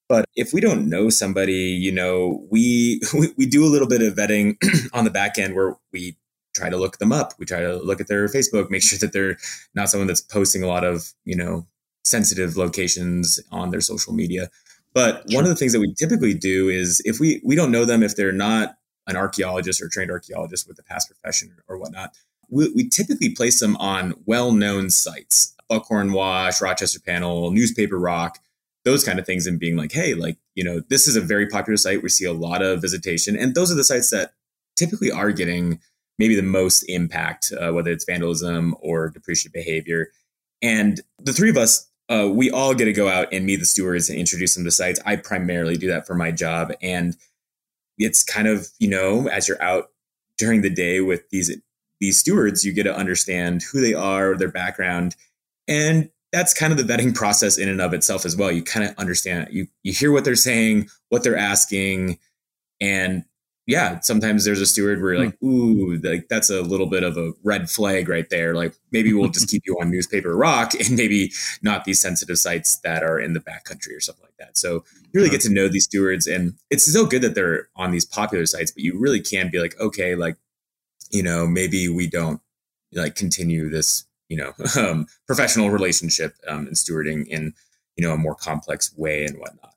[0.10, 4.02] But if we don't know somebody, you know, we, we, we do a little bit
[4.02, 4.58] of vetting
[4.94, 6.18] on the back end where we
[6.54, 7.34] try to look them up.
[7.38, 9.38] We try to look at their Facebook, make sure that they're
[9.76, 11.66] not someone that's posting a lot of, you know,
[12.04, 14.50] sensitive locations on their social media.
[14.94, 17.86] But one of the things that we typically do is if we we don't know
[17.86, 22.16] them, if they're not an archaeologist or trained archaeologist with a past profession or whatnot,
[22.50, 28.40] we, we typically place them on well-known sites, Buckhorn Wash, Rochester Panel, Newspaper Rock,
[28.86, 31.48] those kind of things and being like, hey, like, you know, this is a very
[31.48, 32.02] popular site.
[32.02, 33.38] We see a lot of visitation.
[33.38, 34.34] And those are the sites that
[34.76, 35.80] typically are getting
[36.18, 40.12] maybe the most impact, uh, whether it's vandalism or depreciative behavior.
[40.62, 43.66] And the three of us, uh, we all get to go out and meet the
[43.66, 45.00] stewards and introduce them to sites.
[45.06, 46.74] I primarily do that for my job.
[46.82, 47.16] And
[47.98, 49.92] it's kind of, you know, as you're out
[50.38, 51.56] during the day with these
[52.00, 55.18] these stewards, you get to understand who they are, their background,
[55.68, 58.52] and that's kind of the vetting process in and of itself as well.
[58.52, 62.20] You kind of understand you you hear what they're saying, what they're asking,
[62.80, 63.24] and
[63.70, 65.30] yeah, sometimes there's a steward where you're hmm.
[65.30, 68.56] like, ooh, like that's a little bit of a red flag right there.
[68.56, 72.78] Like maybe we'll just keep you on newspaper rock and maybe not these sensitive sites
[72.78, 74.58] that are in the backcountry or something like that.
[74.58, 77.92] So you really get to know these stewards and it's so good that they're on
[77.92, 80.38] these popular sites, but you really can be like, okay, like,
[81.12, 82.42] you know, maybe we don't
[82.94, 87.54] like continue this you know um, professional relationship um, and stewarding in
[87.96, 89.74] you know a more complex way and whatnot.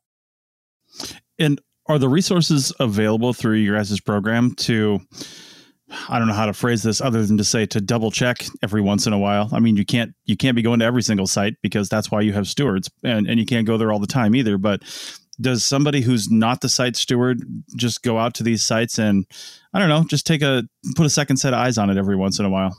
[1.38, 5.00] And are the resources available through your guys' program to?
[6.08, 8.80] I don't know how to phrase this other than to say to double check every
[8.80, 9.50] once in a while.
[9.52, 12.22] I mean, you can't you can't be going to every single site because that's why
[12.22, 14.56] you have stewards, and and you can't go there all the time either.
[14.56, 14.82] But
[15.40, 17.42] does somebody who's not the site steward
[17.76, 19.26] just go out to these sites and
[19.74, 20.62] I don't know, just take a
[20.94, 22.76] put a second set of eyes on it every once in a while?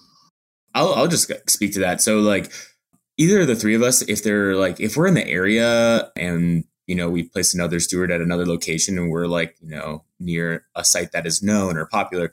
[0.74, 2.02] I'll, I'll just speak to that.
[2.02, 2.52] So like
[3.18, 6.64] either of the three of us, if they're like, if we're in the area and,
[6.88, 10.66] you know, we place another steward at another location and we're like, you know, near
[10.76, 12.32] a site that is known or popular,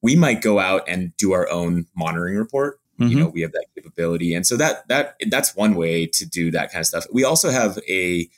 [0.00, 2.80] we might go out and do our own monitoring report.
[2.98, 3.10] Mm-hmm.
[3.10, 4.34] You know, we have that capability.
[4.34, 7.06] And so that, that, that's one way to do that kind of stuff.
[7.12, 8.28] We also have a,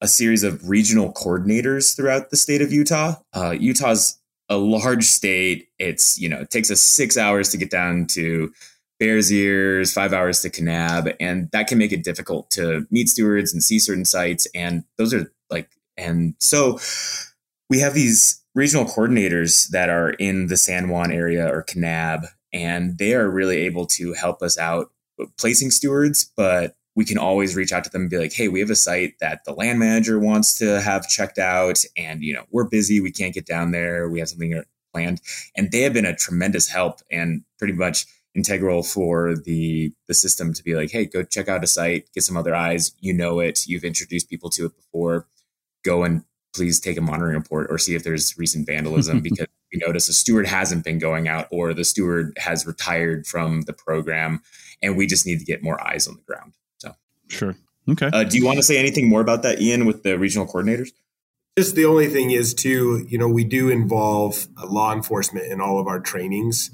[0.00, 3.16] a series of regional coordinators throughout the state of Utah.
[3.34, 4.18] Uh, Utah's
[4.48, 5.68] a large state.
[5.78, 8.52] It's, you know, it takes us six hours to get down to
[9.00, 13.52] Bears Ears, five hours to Kanab, and that can make it difficult to meet stewards
[13.52, 14.46] and see certain sites.
[14.54, 16.78] And those are like, and so
[17.70, 22.98] we have these regional coordinators that are in the San Juan area or Kanab, and
[22.98, 24.90] they are really able to help us out
[25.38, 28.60] placing stewards, but we can always reach out to them and be like, hey, we
[28.60, 32.44] have a site that the land manager wants to have checked out, and you know,
[32.50, 35.20] we're busy, we can't get down there, we have something planned.
[35.56, 40.52] And they have been a tremendous help and pretty much integral for the the system
[40.54, 42.92] to be like, hey, go check out a site, get some other eyes.
[43.00, 43.66] You know it.
[43.66, 45.26] You've introduced people to it before.
[45.84, 49.80] Go and please take a monitoring report or see if there's recent vandalism because we
[49.84, 54.42] notice a steward hasn't been going out or the steward has retired from the program,
[54.82, 56.52] and we just need to get more eyes on the ground.
[56.78, 56.94] So
[57.28, 57.56] sure.
[57.88, 58.10] Okay.
[58.12, 60.90] Uh, do you want to say anything more about that, Ian, with the regional coordinators?
[61.58, 65.80] Just the only thing is, too, you know, we do involve law enforcement in all
[65.80, 66.70] of our trainings.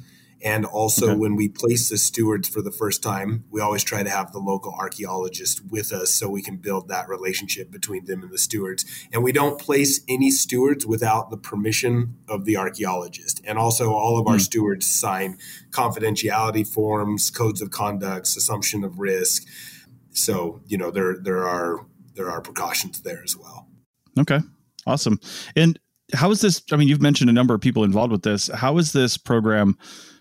[0.46, 1.16] And also, okay.
[1.16, 4.38] when we place the stewards for the first time, we always try to have the
[4.38, 8.84] local archaeologist with us so we can build that relationship between them and the stewards.
[9.12, 13.40] And we don't place any stewards without the permission of the archaeologist.
[13.44, 14.40] And also, all of our mm.
[14.40, 15.36] stewards sign
[15.70, 19.48] confidentiality forms, codes of conduct, assumption of risk.
[20.10, 23.66] So, you know, there there are there are precautions there as well.
[24.16, 24.38] Okay.
[24.86, 25.18] Awesome.
[25.56, 25.76] And
[26.14, 26.62] how is this?
[26.70, 28.46] I mean, you've mentioned a number of people involved with this.
[28.54, 29.76] How is this program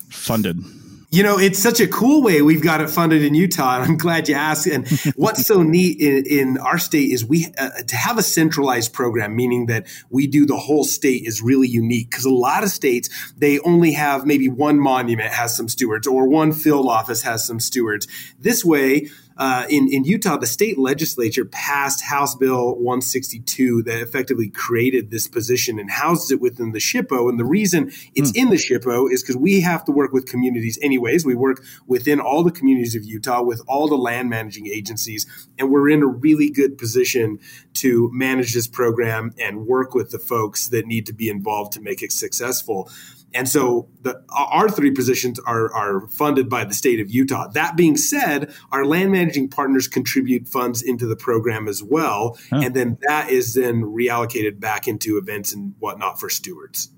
[0.09, 0.63] funded?
[1.11, 3.75] You know, it's such a cool way we've got it funded in Utah.
[3.75, 4.67] And I'm glad you asked.
[4.67, 8.91] And what's so neat in, in, our state is we uh, to have a centralized
[8.91, 12.69] program, meaning that we do the whole state, is really unique because a lot of
[12.69, 17.45] states they only have maybe one monument has some stewards or one field office has
[17.45, 18.07] some stewards.
[18.37, 24.49] This way, uh, in, in Utah, the state legislature passed House Bill 162 that effectively
[24.49, 27.29] created this position and houses it within the SHPO.
[27.29, 28.37] And the reason it's mm.
[28.37, 31.25] in the SHPO is because we have to work with communities anyways.
[31.25, 35.25] We work within all the communities of Utah with all the land managing agencies,
[35.59, 37.39] and we're in a really good position
[37.73, 41.81] to manage this program and work with the folks that need to be involved to
[41.81, 42.89] make it successful.
[43.35, 47.49] And so the, our three positions are, are funded by the state of Utah.
[47.49, 52.37] That being said, our land managing partners contribute funds into the program as well.
[52.51, 56.89] And then that is then reallocated back into events and whatnot for stewards.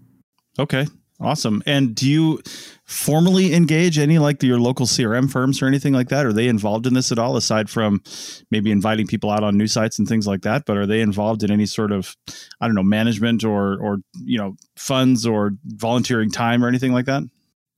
[0.60, 0.86] Okay.
[1.20, 1.64] Awesome.
[1.66, 2.42] And do you
[2.88, 6.26] formally engage any like your local CRM firms or anything like that?
[6.26, 8.02] Are they involved in this at all, aside from
[8.50, 10.64] maybe inviting people out on new sites and things like that?
[10.66, 12.16] But are they involved in any sort of,
[12.62, 17.06] I don't know, management or or you know funds or volunteering time or anything like
[17.06, 17.24] that?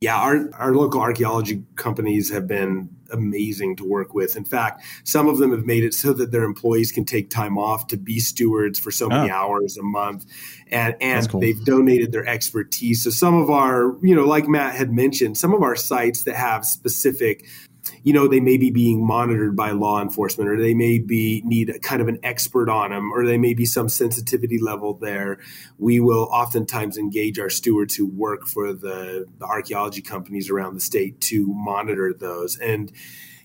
[0.02, 4.36] Yeah, our, our local archaeology companies have been amazing to work with.
[4.36, 7.58] In fact, some of them have made it so that their employees can take time
[7.58, 9.34] off to be stewards for so many oh.
[9.34, 10.26] hours a month.
[10.72, 11.42] And, and cool.
[11.42, 13.04] they've donated their expertise.
[13.04, 16.36] So some of our, you know, like Matt had mentioned, some of our sites that
[16.36, 17.46] have specific
[18.04, 21.70] you know they may be being monitored by law enforcement or they may be need
[21.70, 25.40] a kind of an expert on them or they may be some sensitivity level there.
[25.78, 30.82] We will oftentimes engage our stewards who work for the, the archaeology companies around the
[30.82, 32.58] state to monitor those.
[32.58, 32.92] And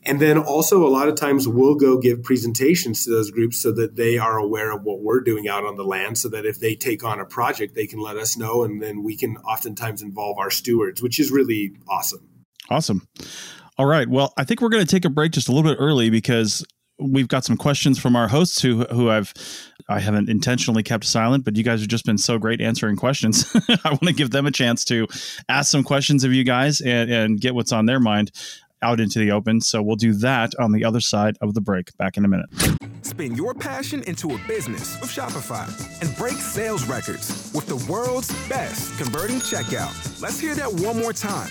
[0.06, 3.72] and then also a lot of times we'll go give presentations to those groups so
[3.72, 6.60] that they are aware of what we're doing out on the land so that if
[6.60, 10.02] they take on a project they can let us know and then we can oftentimes
[10.02, 12.28] involve our stewards which is really awesome.
[12.68, 13.08] Awesome
[13.76, 14.08] all right.
[14.08, 16.64] Well, I think we're going to take a break just a little bit early because
[16.98, 19.32] we've got some questions from our hosts who who I've
[19.88, 23.50] I haven't intentionally kept silent, but you guys have just been so great answering questions.
[23.84, 25.06] I want to give them a chance to
[25.48, 28.30] ask some questions of you guys and, and get what's on their mind
[28.80, 29.60] out into the open.
[29.60, 31.96] So we'll do that on the other side of the break.
[31.96, 32.46] Back in a minute.
[33.02, 35.68] Spin your passion into a business with Shopify
[36.00, 40.22] and break sales records with the world's best converting checkout.
[40.22, 41.50] Let's hear that one more time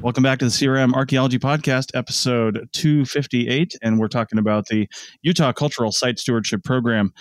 [0.00, 3.76] Welcome back to the CRM Archaeology Podcast, episode 258.
[3.82, 4.88] And we're talking about the
[5.22, 7.12] Utah Cultural Site Stewardship Program.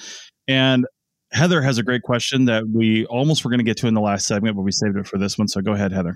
[0.47, 0.85] And
[1.31, 4.01] Heather has a great question that we almost were going to get to in the
[4.01, 5.47] last segment, but we saved it for this one.
[5.47, 6.15] So go ahead, Heather.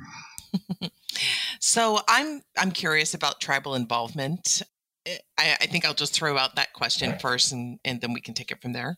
[1.60, 4.62] so I'm I'm curious about tribal involvement.
[5.08, 8.34] I, I think I'll just throw out that question first, and, and then we can
[8.34, 8.98] take it from there.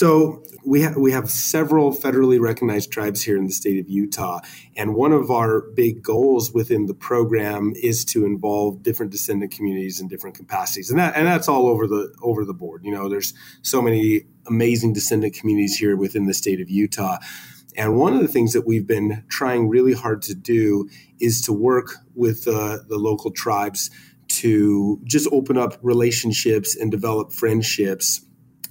[0.00, 4.40] So we have we have several federally recognized tribes here in the state of Utah,
[4.74, 10.00] and one of our big goals within the program is to involve different descendant communities
[10.00, 12.82] in different capacities, and that and that's all over the over the board.
[12.82, 17.18] You know, there's so many amazing descendant communities here within the state of Utah.
[17.76, 20.88] And one of the things that we've been trying really hard to do
[21.20, 23.90] is to work with uh, the local tribes
[24.28, 28.22] to just open up relationships and develop friendships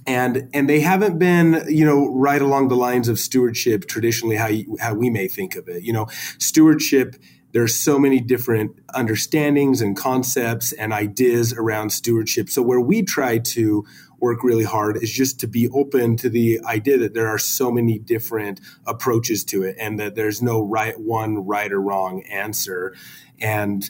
[0.06, 4.48] and and they haven't been you know right along the lines of stewardship traditionally how
[4.48, 5.82] you, how we may think of it.
[5.82, 6.06] You know
[6.38, 7.16] stewardship
[7.52, 12.48] there's so many different understandings and concepts and ideas around stewardship.
[12.48, 13.84] So where we try to
[14.20, 17.70] work really hard is just to be open to the idea that there are so
[17.70, 22.94] many different approaches to it and that there's no right one right or wrong answer.
[23.40, 23.88] And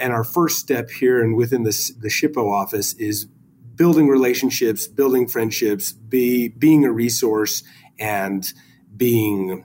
[0.00, 3.26] and our first step here and within this the SHPO office is
[3.74, 7.62] building relationships, building friendships, be being a resource
[7.98, 8.52] and
[8.96, 9.64] being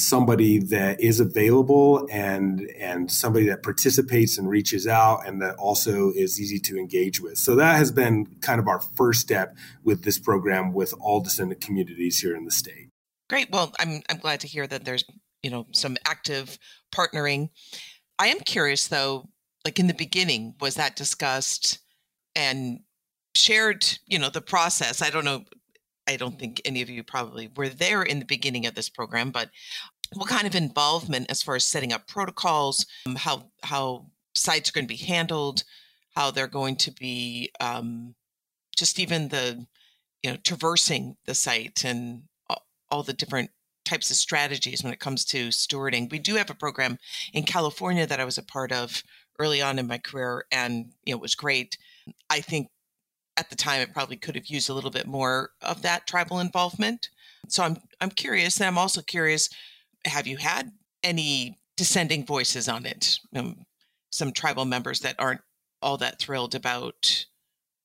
[0.00, 6.10] somebody that is available and and somebody that participates and reaches out and that also
[6.10, 7.36] is easy to engage with.
[7.36, 11.60] So that has been kind of our first step with this program with all descendant
[11.60, 12.88] communities here in the state.
[13.28, 13.50] Great.
[13.50, 15.04] Well, I'm I'm glad to hear that there's,
[15.42, 16.58] you know, some active
[16.94, 17.50] partnering.
[18.18, 19.28] I am curious though,
[19.64, 21.78] like in the beginning, was that discussed
[22.34, 22.80] and
[23.34, 25.02] shared, you know, the process.
[25.02, 25.44] I don't know.
[26.08, 29.30] I don't think any of you probably were there in the beginning of this program,
[29.30, 29.50] but
[30.14, 34.72] what kind of involvement as far as setting up protocols, um, how how sites are
[34.72, 35.64] going to be handled,
[36.16, 38.14] how they're going to be um,
[38.76, 39.66] just even the
[40.22, 42.22] you know traversing the site and
[42.90, 43.50] all, the different
[43.84, 46.10] types of strategies when it comes to stewarding.
[46.10, 46.98] We do have a program
[47.32, 49.04] in California that I was a part of
[49.38, 51.78] early on in my career, and you know it was great.
[52.28, 52.68] I think
[53.36, 56.40] at the time it probably could have used a little bit more of that tribal
[56.40, 57.08] involvement.
[57.48, 59.48] So I'm I'm curious, and I'm also curious
[60.06, 60.72] have you had
[61.02, 63.18] any dissenting voices on it?
[63.34, 63.64] Um,
[64.10, 65.40] some tribal members that aren't
[65.82, 67.26] all that thrilled about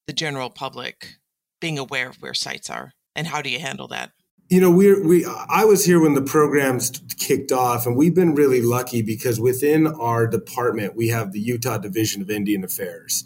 [0.07, 1.15] the general public
[1.61, 4.11] being aware of where sites are, and how do you handle that?
[4.49, 8.35] You know, we we I was here when the programs kicked off, and we've been
[8.35, 13.23] really lucky because within our department we have the Utah Division of Indian Affairs,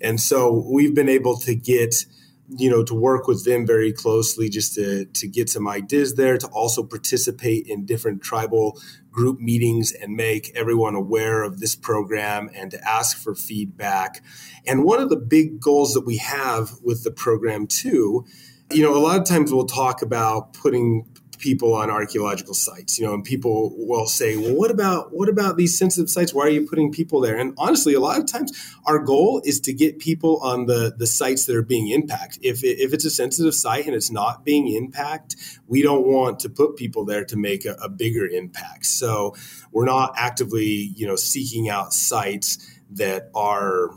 [0.00, 2.06] and so we've been able to get
[2.48, 6.38] you know to work with them very closely just to to get some ideas there
[6.38, 8.80] to also participate in different tribal
[9.10, 14.22] group meetings and make everyone aware of this program and to ask for feedback.
[14.66, 18.24] And one of the big goals that we have with the program too
[18.72, 21.06] you know a lot of times we'll talk about putting
[21.38, 25.56] people on archaeological sites you know and people will say well what about what about
[25.56, 26.34] these sensitive sites?
[26.34, 27.36] Why are you putting people there?
[27.36, 28.52] And honestly a lot of times
[28.86, 32.44] our goal is to get people on the the sites that are being impacted.
[32.44, 36.40] If, it, if it's a sensitive site and it's not being impacted we don't want
[36.40, 38.86] to put people there to make a, a bigger impact.
[38.86, 39.34] So
[39.72, 42.58] we're not actively you know seeking out sites
[42.90, 43.90] that are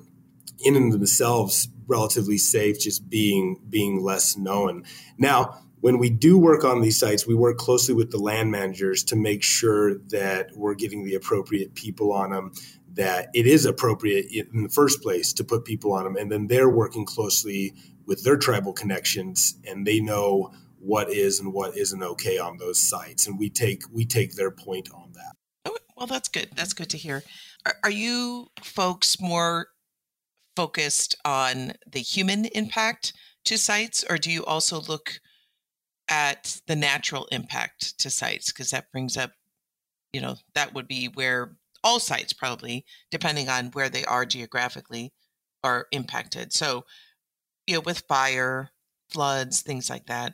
[0.63, 4.83] in and themselves relatively safe just being being less known
[5.17, 9.03] now when we do work on these sites, we work closely with the land managers
[9.05, 12.51] to make sure that we're getting the appropriate people on them,
[12.93, 16.17] that it is appropriate in the first place to put people on them.
[16.17, 17.73] And then they're working closely
[18.05, 22.79] with their tribal connections and they know what is and what isn't okay on those
[22.79, 23.27] sites.
[23.27, 25.35] And we take we take their point on that.
[25.65, 26.49] Oh, well, that's good.
[26.55, 27.23] That's good to hear.
[27.65, 29.67] Are, are you folks more
[30.59, 33.13] focused on the human impact
[33.45, 35.21] to sites, or do you also look
[36.09, 38.51] at the natural impact to sites?
[38.51, 39.31] Because that brings up
[40.11, 45.13] you know that would be where all sites probably depending on where they are geographically
[45.63, 46.51] are impacted.
[46.51, 46.83] So
[47.65, 48.71] you know with fire
[49.09, 50.33] floods things like that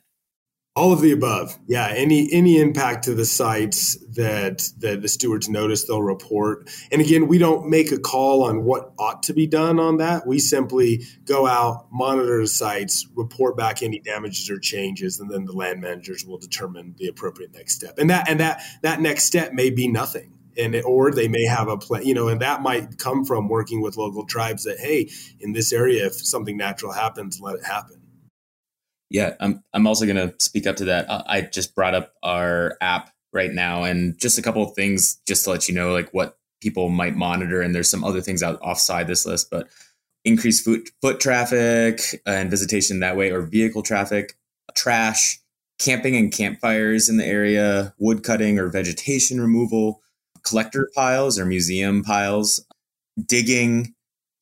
[0.76, 1.58] all of the above.
[1.68, 6.70] Yeah, any any impact to the sites that that the stewards notice, they'll report.
[6.92, 10.28] And again, we don't make a call on what ought to be done on that.
[10.28, 15.46] We simply go out, monitor the sites, report back any damages or changes, and then
[15.46, 17.98] the land managers will determine the appropriate next step.
[17.98, 20.34] And that and that that next step may be nothing.
[20.58, 23.82] And or they may have a plan, you know, and that might come from working
[23.82, 25.10] with local tribes that, hey,
[25.42, 28.05] in this area, if something natural happens, let it happen
[29.10, 31.06] yeah, I'm I'm also going to speak up to that.
[31.10, 35.44] I just brought up our app right now, and just a couple of things just
[35.44, 37.62] to let you know, like what people might monitor.
[37.62, 39.68] And there's some other things out offside this list, but
[40.24, 44.38] increased foot foot traffic and visitation that way, or vehicle traffic,
[44.76, 45.40] trash,
[45.78, 50.02] camping and campfires in the area, wood cutting or vegetation removal,
[50.44, 52.66] collector piles or museum piles,
[53.28, 53.94] digging,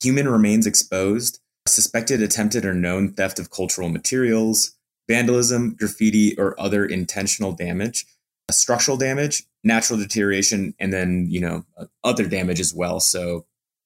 [0.01, 4.75] human remains exposed suspected attempted or known theft of cultural materials,
[5.07, 8.05] vandalism, graffiti, or other intentional damage,
[8.49, 12.99] uh, structural damage, natural deterioration, and then, you know, uh, other damage as well.
[12.99, 13.45] So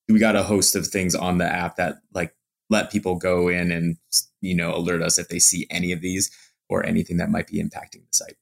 [0.10, 2.34] we got a host of things on the app that like
[2.70, 3.98] let people go in and,
[4.42, 6.32] you know, alert us if they see any of these
[6.70, 8.36] or anything that might be impacting the site.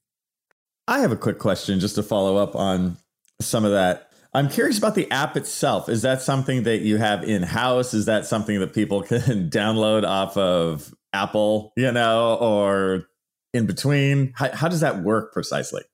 [0.88, 2.96] I have a quick question just to follow up on
[3.40, 4.05] some of that.
[4.36, 5.88] I'm curious about the app itself.
[5.88, 7.94] Is that something that you have in house?
[7.94, 13.08] Is that something that people can download off of Apple, you know, or
[13.54, 14.34] in between?
[14.36, 15.84] How, how does that work precisely?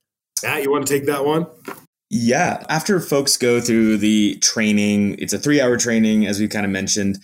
[0.42, 1.46] Matt, you want to take that one?
[2.10, 2.64] Yeah.
[2.68, 6.72] After folks go through the training, it's a three hour training, as we kind of
[6.72, 7.18] mentioned.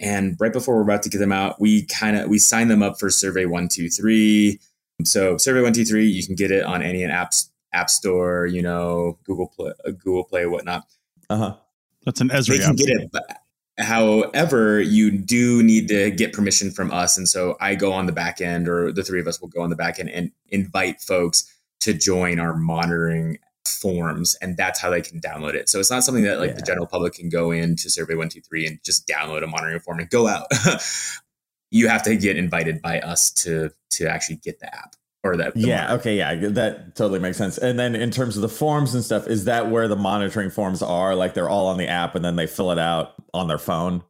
[0.00, 2.82] And right before we're about to get them out, we kind of we sign them
[2.82, 4.58] up for Survey One Two Three.
[5.04, 8.62] So Survey One Two Three, you can get it on any apps App Store, you
[8.62, 10.84] know, Google Play, uh, Google Play, whatnot.
[11.28, 11.56] Uh huh.
[12.04, 12.58] That's an Esri.
[12.58, 13.10] They can get it.
[13.12, 13.38] But,
[13.78, 18.12] however, you do need to get permission from us, and so I go on the
[18.12, 21.00] back end, or the three of us will go on the back end and invite
[21.00, 21.50] folks
[21.80, 26.04] to join our monitoring forms and that's how they can download it so it's not
[26.04, 26.56] something that like yeah.
[26.56, 30.10] the general public can go into survey 123 and just download a monitoring form and
[30.10, 30.46] go out
[31.70, 34.94] you have to get invited by us to to actually get the app
[35.24, 38.48] or that yeah okay yeah that totally makes sense and then in terms of the
[38.48, 41.88] forms and stuff is that where the monitoring forms are like they're all on the
[41.88, 44.02] app and then they fill it out on their phone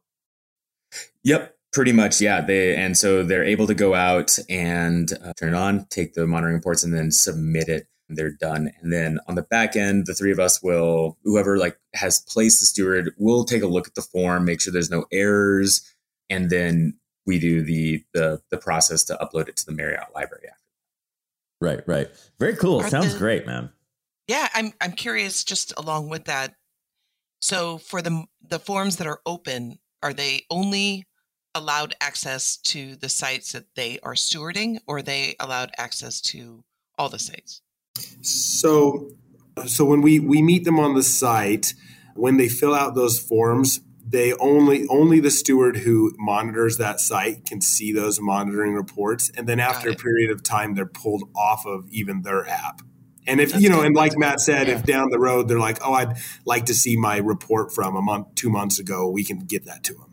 [1.23, 5.53] yep pretty much yeah they and so they're able to go out and uh, turn
[5.53, 8.71] it on take the monitoring reports and then submit it and they're done.
[8.81, 12.59] And then on the back end, the three of us will, whoever like has placed
[12.59, 15.81] the steward, will take a look at the form, make sure there's no errors,
[16.29, 20.45] and then we do the the the process to upload it to the Marriott library
[20.49, 20.64] after.
[21.65, 22.07] Right, right.
[22.39, 22.81] Very cool.
[22.81, 23.71] Are Sounds the- great, man.
[24.27, 26.53] Yeah, I'm I'm curious just along with that.
[27.41, 31.07] So for the the forms that are open, are they only
[31.55, 36.63] allowed access to the sites that they are stewarding or are they allowed access to
[36.97, 37.61] all the sites?
[38.21, 39.11] So,
[39.65, 41.73] so when we we meet them on the site,
[42.15, 47.45] when they fill out those forms, they only only the steward who monitors that site
[47.45, 51.65] can see those monitoring reports, and then after a period of time, they're pulled off
[51.65, 52.81] of even their app.
[53.27, 53.87] And if That's you know, good.
[53.87, 54.75] and like Matt said, Yeah.
[54.75, 58.01] if down the road they're like, "Oh, I'd like to see my report from a
[58.01, 60.11] month, two months ago," we can get that to them.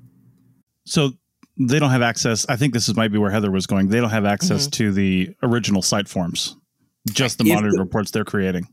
[0.86, 1.12] So
[1.58, 2.46] they don't have access.
[2.48, 3.88] I think this is might be where Heather was going.
[3.88, 6.56] They don't have access to the original site forms,
[7.12, 8.66] just the If monitoring the- reports they're creating.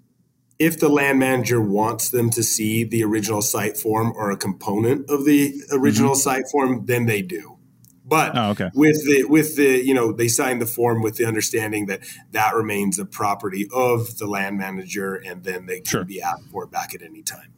[0.59, 5.09] If the land manager wants them to see the original site form or a component
[5.09, 7.55] of the original site form, then they do.
[8.05, 8.69] But Oh, okay.
[8.73, 12.01] with the with the you know they sign the form with the understanding that
[12.31, 16.03] that remains the property of the land manager, and then they can Sure.
[16.05, 17.53] be asked for it back at any time.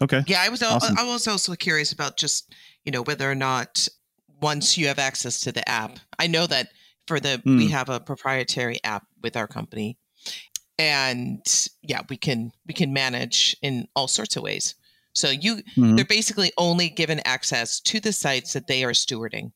[0.00, 0.22] Okay.
[0.26, 0.96] Yeah, I was Awesome.
[0.98, 3.88] I was also curious about just you know whether or not
[4.40, 5.98] once you have access to the app.
[6.18, 6.68] I know that
[7.06, 7.70] for the we Mm.
[7.70, 9.98] have a proprietary app with our company,
[10.78, 14.74] and yeah, we can we can manage in all sorts of ways.
[15.14, 15.96] So you Mhm.
[15.96, 19.52] they're basically only given access to the sites that they are stewarding.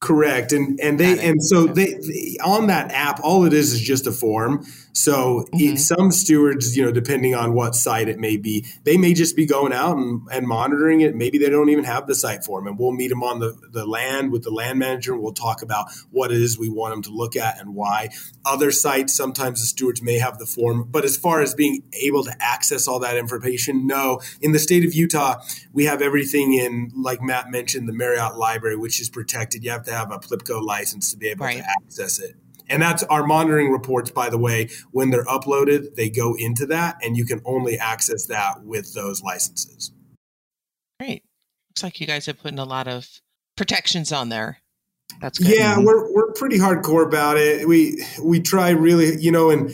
[0.00, 3.80] Correct, and and they and so they, they on that app, all it is is
[3.80, 4.64] just a form.
[4.98, 5.78] So Mhm.
[5.78, 9.46] some stewards, you know, depending on what site it may be, they may just be
[9.46, 11.14] going out and, and monitoring it.
[11.14, 13.86] Maybe they don't even have the site form, and we'll meet them on the the
[13.86, 15.12] land with the land manager.
[15.12, 18.08] and We'll talk about what it is we want them to look at and why.
[18.44, 22.24] Other sites, sometimes the stewards may have the form, but as far as being able
[22.24, 24.20] to access all that information, no.
[24.40, 25.36] In the state of Utah,
[25.72, 29.62] we have everything in, like Matt mentioned, the Marriott Library, which is protected.
[29.62, 31.58] You have to have a PLIPCO license to be able Right.
[31.58, 32.34] to access it.
[32.70, 34.68] And that's our monitoring reports, by the way.
[34.90, 39.22] When they're uploaded, they go into that, and you can only access that with those
[39.22, 39.92] licenses.
[41.00, 41.24] Great.
[41.70, 43.08] Looks like you guys have put in a lot of
[43.56, 44.58] protections on there.
[45.20, 45.48] That's good.
[45.48, 45.84] Yeah, mm-hmm.
[45.84, 47.66] we're we're pretty hardcore about it.
[47.66, 49.70] We we try really, you know, and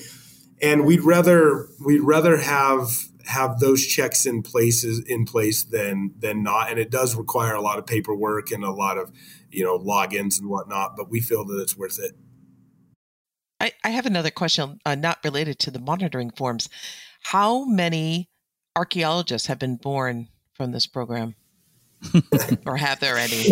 [0.62, 2.88] and we'd rather we'd rather have
[3.26, 6.70] have those checks in places in place than than not.
[6.70, 9.12] And it does require a lot of paperwork and a lot of
[9.50, 10.96] you know logins and whatnot.
[10.96, 12.12] But we feel that it's worth it.
[13.64, 16.68] I, I have another question, uh, not related to the monitoring forms.
[17.22, 18.28] How many
[18.76, 21.34] archaeologists have been born from this program,
[22.66, 23.46] or have there any?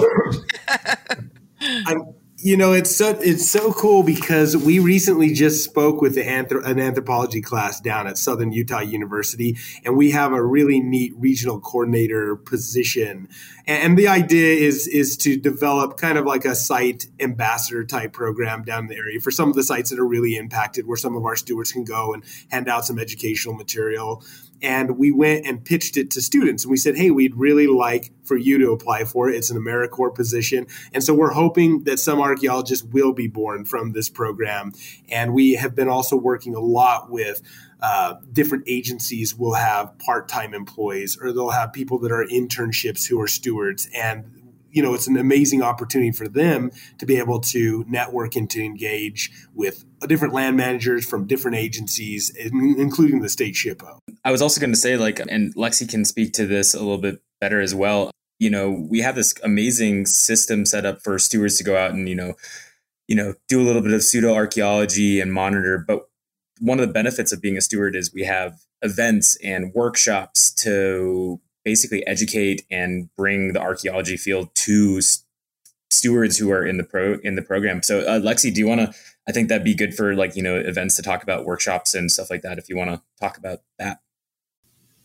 [1.86, 6.24] I'm, you know, it's so it's so cool because we recently just spoke with the
[6.24, 11.14] anthro- an anthropology class down at Southern Utah University, and we have a really neat
[11.16, 13.28] regional coordinator position.
[13.66, 18.64] And, the idea is is to develop kind of like a site ambassador type program
[18.64, 21.24] down the area for some of the sites that are really impacted, where some of
[21.24, 24.24] our stewards can go and hand out some educational material.
[24.62, 28.12] And we went and pitched it to students and we said hey we'd really like
[28.24, 29.34] for you to apply for it.
[29.34, 30.66] It's an americorps position.
[30.94, 34.72] And so we're hoping that some archaeologists will be born from this program.
[35.10, 37.42] And we have been also working a lot with
[37.82, 43.20] uh, different agencies will have part-time employees or they'll have people that are internships who
[43.20, 44.24] are stewards and
[44.70, 48.64] you know it's an amazing opportunity for them to be able to network and to
[48.64, 54.60] engage with different land managers from different agencies including the state SHPO I was also
[54.60, 57.74] going to say, like, and Lexi can speak to this a little bit better as
[57.74, 58.10] well.
[58.38, 62.08] You know, we have this amazing system set up for stewards to go out and,
[62.08, 62.34] you know,
[63.08, 65.84] you know, do a little bit of pseudo archaeology and monitor.
[65.86, 66.08] But
[66.62, 71.40] one of the benefits of being a steward is we have events and workshops to
[71.64, 75.00] basically educate and bring the archaeology field to
[75.90, 77.82] stewards who are in the pro in the program.
[77.82, 78.94] So, uh, Lexi, do you want to?
[79.28, 82.10] I think that'd be good for like you know events to talk about workshops and
[82.10, 82.58] stuff like that.
[82.58, 83.98] If you want to talk about that.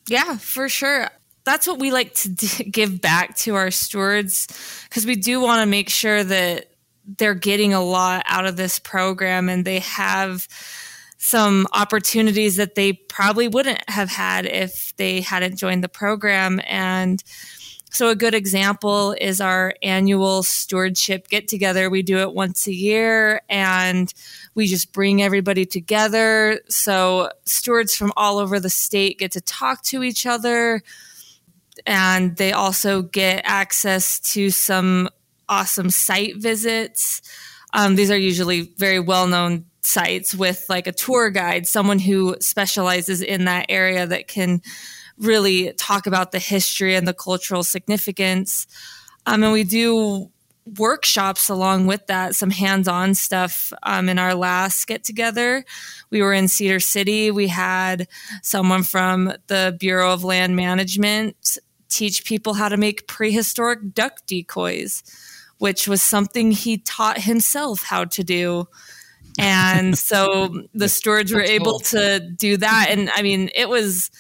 [0.07, 1.09] Yeah, for sure.
[1.43, 4.47] That's what we like to d- give back to our stewards
[4.87, 6.71] because we do want to make sure that
[7.17, 10.47] they're getting a lot out of this program and they have
[11.17, 16.61] some opportunities that they probably wouldn't have had if they hadn't joined the program.
[16.67, 17.23] And
[17.89, 21.89] so, a good example is our annual stewardship get together.
[21.89, 24.13] We do it once a year and
[24.55, 26.59] we just bring everybody together.
[26.69, 30.83] So, stewards from all over the state get to talk to each other
[31.85, 35.09] and they also get access to some
[35.47, 37.21] awesome site visits.
[37.73, 42.35] Um, these are usually very well known sites with like a tour guide, someone who
[42.39, 44.61] specializes in that area that can
[45.17, 48.67] really talk about the history and the cultural significance.
[49.25, 50.29] Um, and we do
[50.77, 55.63] workshops along with that, some hands on stuff um, in our last get together.
[56.09, 57.31] We were in Cedar City.
[57.31, 58.07] We had
[58.41, 61.57] someone from the Bureau of Land Management
[61.89, 65.03] teach people how to make prehistoric duck decoys,
[65.57, 68.67] which was something he taught himself how to do.
[69.37, 72.87] And so the stewards were able to do that.
[72.89, 74.11] And I mean, it was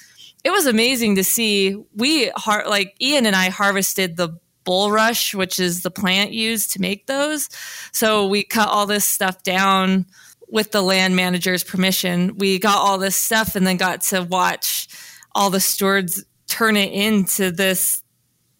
[0.43, 1.75] it was amazing to see.
[1.95, 6.81] We har- like Ian and I harvested the bulrush, which is the plant used to
[6.81, 7.49] make those.
[7.91, 10.05] So we cut all this stuff down
[10.49, 12.37] with the land manager's permission.
[12.37, 14.87] We got all this stuff and then got to watch
[15.33, 18.03] all the stewards turn it into this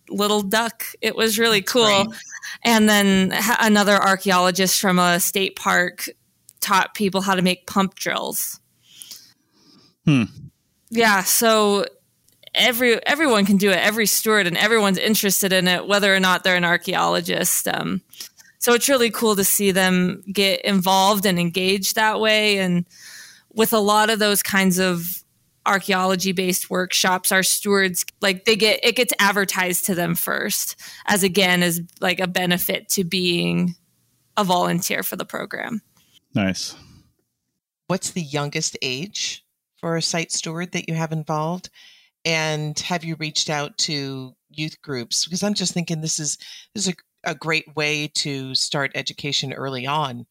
[0.09, 0.85] little duck.
[1.01, 2.13] It was really cool.
[2.63, 6.07] And then another archaeologist from a state park
[6.67, 8.59] taught people how to make pump drills.
[10.05, 10.23] Hmm.
[10.89, 11.85] Yeah, so
[12.53, 13.77] every everyone can do it.
[13.77, 17.67] Every steward and everyone's interested in it, whether or not they're an archaeologist.
[17.67, 18.01] Um,
[18.59, 22.59] so it's really cool to see them get involved and engaged that way.
[22.59, 22.85] And
[23.53, 25.23] with a lot of those kinds of
[25.65, 31.23] archaeology based workshops our stewards like they get it gets advertised to them first as
[31.23, 33.75] again as like a benefit to being
[34.37, 35.81] a volunteer for the program
[36.37, 36.75] nice.
[37.87, 39.43] What's the youngest age
[39.77, 41.69] for a site steward that you have involved?
[42.23, 45.25] And have you reached out to youth groups?
[45.25, 46.37] Because i'm just thinking this is
[46.73, 50.25] this is a, a great way to start education early on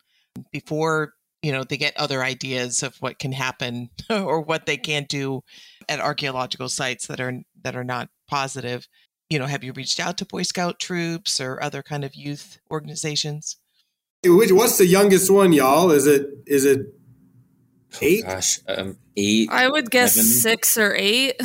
[0.52, 5.08] before you know they get other ideas of what can happen or what they can't
[5.08, 5.42] do
[5.88, 8.86] at archaeological sites that are that are not positive.
[9.30, 12.58] You know have you reached out to boy scout troops or other kind of youth
[12.70, 13.56] organizations
[14.28, 16.80] what's the youngest one y'all is it is it
[17.94, 20.30] oh, eight oh, gosh um, eight i would guess seven.
[20.30, 21.40] six or eight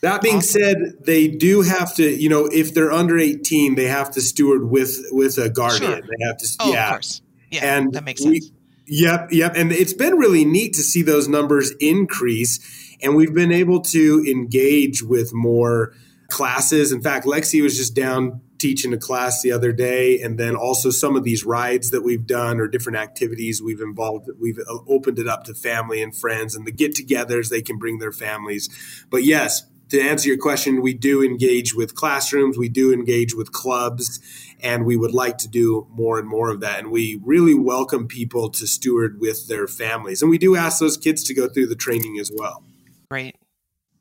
[0.00, 0.60] that being awesome.
[0.60, 4.68] said, they do have to, you know, if they're under 18, they have to steward
[4.68, 5.92] with with a guardian.
[5.92, 6.00] Sure.
[6.02, 6.84] They have to, oh, yeah.
[6.84, 7.22] Of course.
[7.50, 8.30] Yeah, and that makes sense.
[8.30, 8.54] We,
[8.86, 9.54] Yep, yep.
[9.56, 12.60] And it's been really neat to see those numbers increase.
[13.02, 15.94] And we've been able to engage with more
[16.28, 16.92] classes.
[16.92, 20.20] In fact, Lexi was just down teaching a class the other day.
[20.20, 24.28] And then also some of these rides that we've done or different activities we've involved,
[24.40, 27.78] we've uh, opened it up to family and friends and the get togethers, they can
[27.78, 28.68] bring their families.
[29.10, 33.52] But yes, to answer your question, we do engage with classrooms, we do engage with
[33.52, 34.18] clubs,
[34.60, 36.78] and we would like to do more and more of that.
[36.78, 40.22] And we really welcome people to steward with their families.
[40.22, 42.64] And we do ask those kids to go through the training as well.
[43.10, 43.36] Right.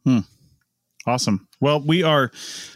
[0.05, 0.19] Hmm.
[1.05, 1.47] Awesome.
[1.59, 2.31] Well, we are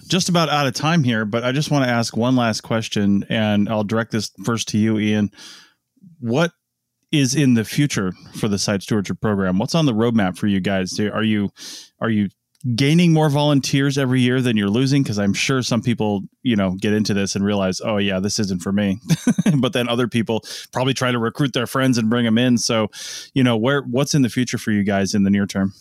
[0.08, 3.26] just about out of time here, but I just want to ask one last question,
[3.30, 5.32] and I'll direct this first to you, Ian.
[6.20, 6.52] What
[7.12, 9.60] is in the future for the site stewardship program?
[9.60, 11.00] What's on the roadmap for you guys?
[11.00, 11.52] Are you
[12.02, 12.30] are you
[12.76, 16.72] gaining more volunteers every year than you're losing because i'm sure some people you know
[16.72, 19.00] get into this and realize oh yeah this isn't for me
[19.60, 20.42] but then other people
[20.74, 22.88] probably try to recruit their friends and bring them in so
[23.36, 25.72] you know where what's in the future for you guys in the near term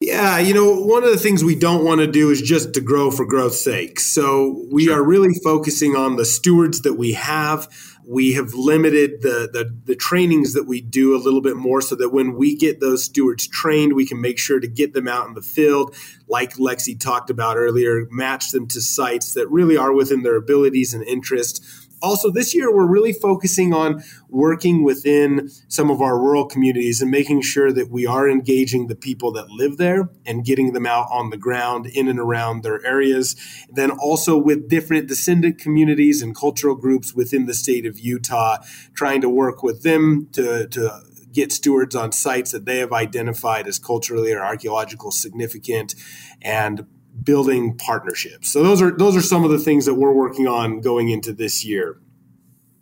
[0.00, 2.80] yeah, you know, one of the things we don't want to do is just to
[2.80, 3.98] grow for growth's sake.
[3.98, 5.00] So we sure.
[5.00, 7.68] are really focusing on the stewards that we have.
[8.06, 11.96] We have limited the, the, the trainings that we do a little bit more so
[11.96, 15.26] that when we get those stewards trained, we can make sure to get them out
[15.26, 15.96] in the field,
[16.28, 20.94] like Lexi talked about earlier, match them to sites that really are within their abilities
[20.94, 26.46] and interests also this year we're really focusing on working within some of our rural
[26.46, 30.72] communities and making sure that we are engaging the people that live there and getting
[30.72, 33.36] them out on the ground in and around their areas.
[33.70, 38.58] Then also with different descendant communities and cultural groups within the state of utah
[38.94, 41.00] trying to work with them to, to
[41.32, 45.94] get stewards on sites that they have identified as culturally or archaeological significant
[46.42, 46.86] and
[47.28, 48.50] building partnerships.
[48.50, 51.34] So those are those are some of the things that we're working on going into
[51.34, 52.00] this year.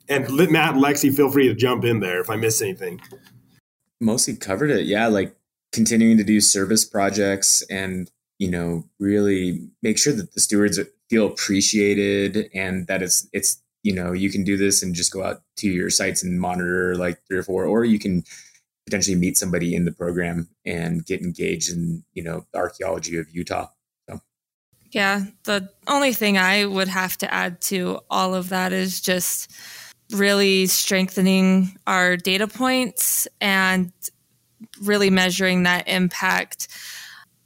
[0.08, 0.22] And
[0.52, 3.00] Matt Lexi, feel free to jump in there if I miss anything.
[4.00, 4.86] Mostly covered it.
[4.86, 5.34] Yeah, like
[5.72, 10.78] continuing to do service projects and you know really make sure that the stewards
[11.10, 15.24] feel appreciated and that it's it's you know you can do this and just go
[15.24, 18.22] out to your sites and monitor like three or four or you can
[18.84, 23.26] potentially meet somebody in the program and get engaged in you know the archaeology of
[23.34, 23.66] utah
[24.92, 29.52] yeah, the only thing I would have to add to all of that is just
[30.12, 33.92] really strengthening our data points and
[34.80, 36.68] really measuring that impact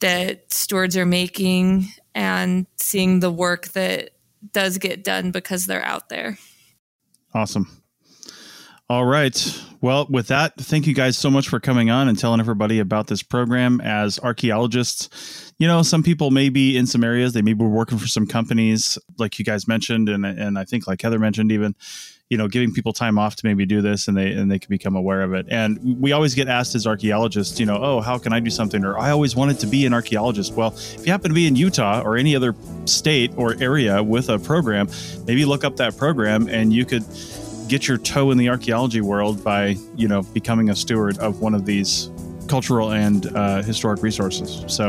[0.01, 4.11] that stewards are making and seeing the work that
[4.53, 6.39] does get done because they're out there.
[7.35, 7.80] Awesome.
[8.91, 9.63] All right.
[9.81, 13.07] Well, with that, thank you guys so much for coming on and telling everybody about
[13.07, 13.81] this program.
[13.81, 17.99] As archaeologists, you know, some people may be in some areas, they may be working
[17.99, 21.77] for some companies, like you guys mentioned, and and I think like Heather mentioned, even,
[22.31, 24.71] you know, giving people time off to maybe do this, and they and they can
[24.71, 25.47] become aware of it.
[25.49, 28.85] And we always get asked as archaeologists, you know, oh, how can I do something?
[28.85, 30.55] Or I always wanted to be an archaeologist.
[30.55, 34.29] Well, if you happen to be in Utah or any other state or area with
[34.29, 34.89] a program,
[35.29, 37.05] maybe look up that program, and you could
[37.71, 41.55] get your toe in the archaeology world by you know becoming a steward of one
[41.55, 42.11] of these
[42.49, 44.65] cultural and uh, historic resources.
[44.67, 44.89] So,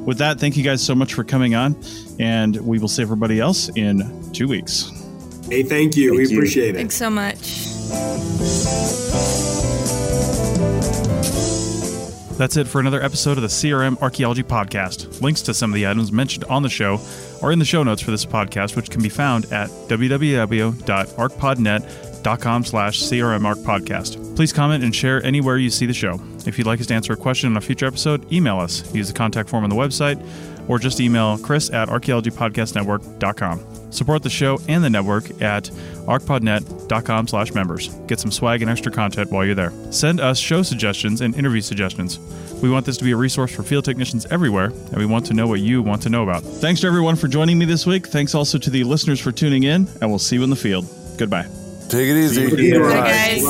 [0.00, 1.76] with that, thank you guys so much for coming on,
[2.20, 4.90] and we will see everybody else in two weeks.
[5.48, 6.10] Hey, thank you.
[6.10, 6.38] Thank we you.
[6.38, 6.78] appreciate it.
[6.78, 7.58] Thanks so much.
[12.38, 15.20] That's it for another episode of the CRM Archaeology Podcast.
[15.20, 16.98] Links to some of the items mentioned on the show
[17.42, 23.02] are in the show notes for this podcast, which can be found at www.archpodnet.com slash
[23.02, 24.36] crmarchpodcast.
[24.36, 26.20] Please comment and share anywhere you see the show.
[26.46, 28.92] If you'd like us to answer a question on a future episode, email us.
[28.94, 30.22] Use the contact form on the website
[30.68, 33.92] or just email chris at archaeologypodcastnetwork.com.
[33.92, 35.64] Support the show and the network at
[36.06, 37.88] archpodnet.com slash members.
[38.06, 39.72] Get some swag and extra content while you're there.
[39.90, 42.18] Send us show suggestions and interview suggestions.
[42.62, 45.34] We want this to be a resource for field technicians everywhere, and we want to
[45.34, 46.42] know what you want to know about.
[46.42, 48.06] Thanks to everyone for joining me this week.
[48.06, 50.86] Thanks also to the listeners for tuning in, and we'll see you in the field.
[51.18, 51.61] Goodbye.
[51.92, 52.46] Take it easy.
[52.78, 53.42] Bye, guys.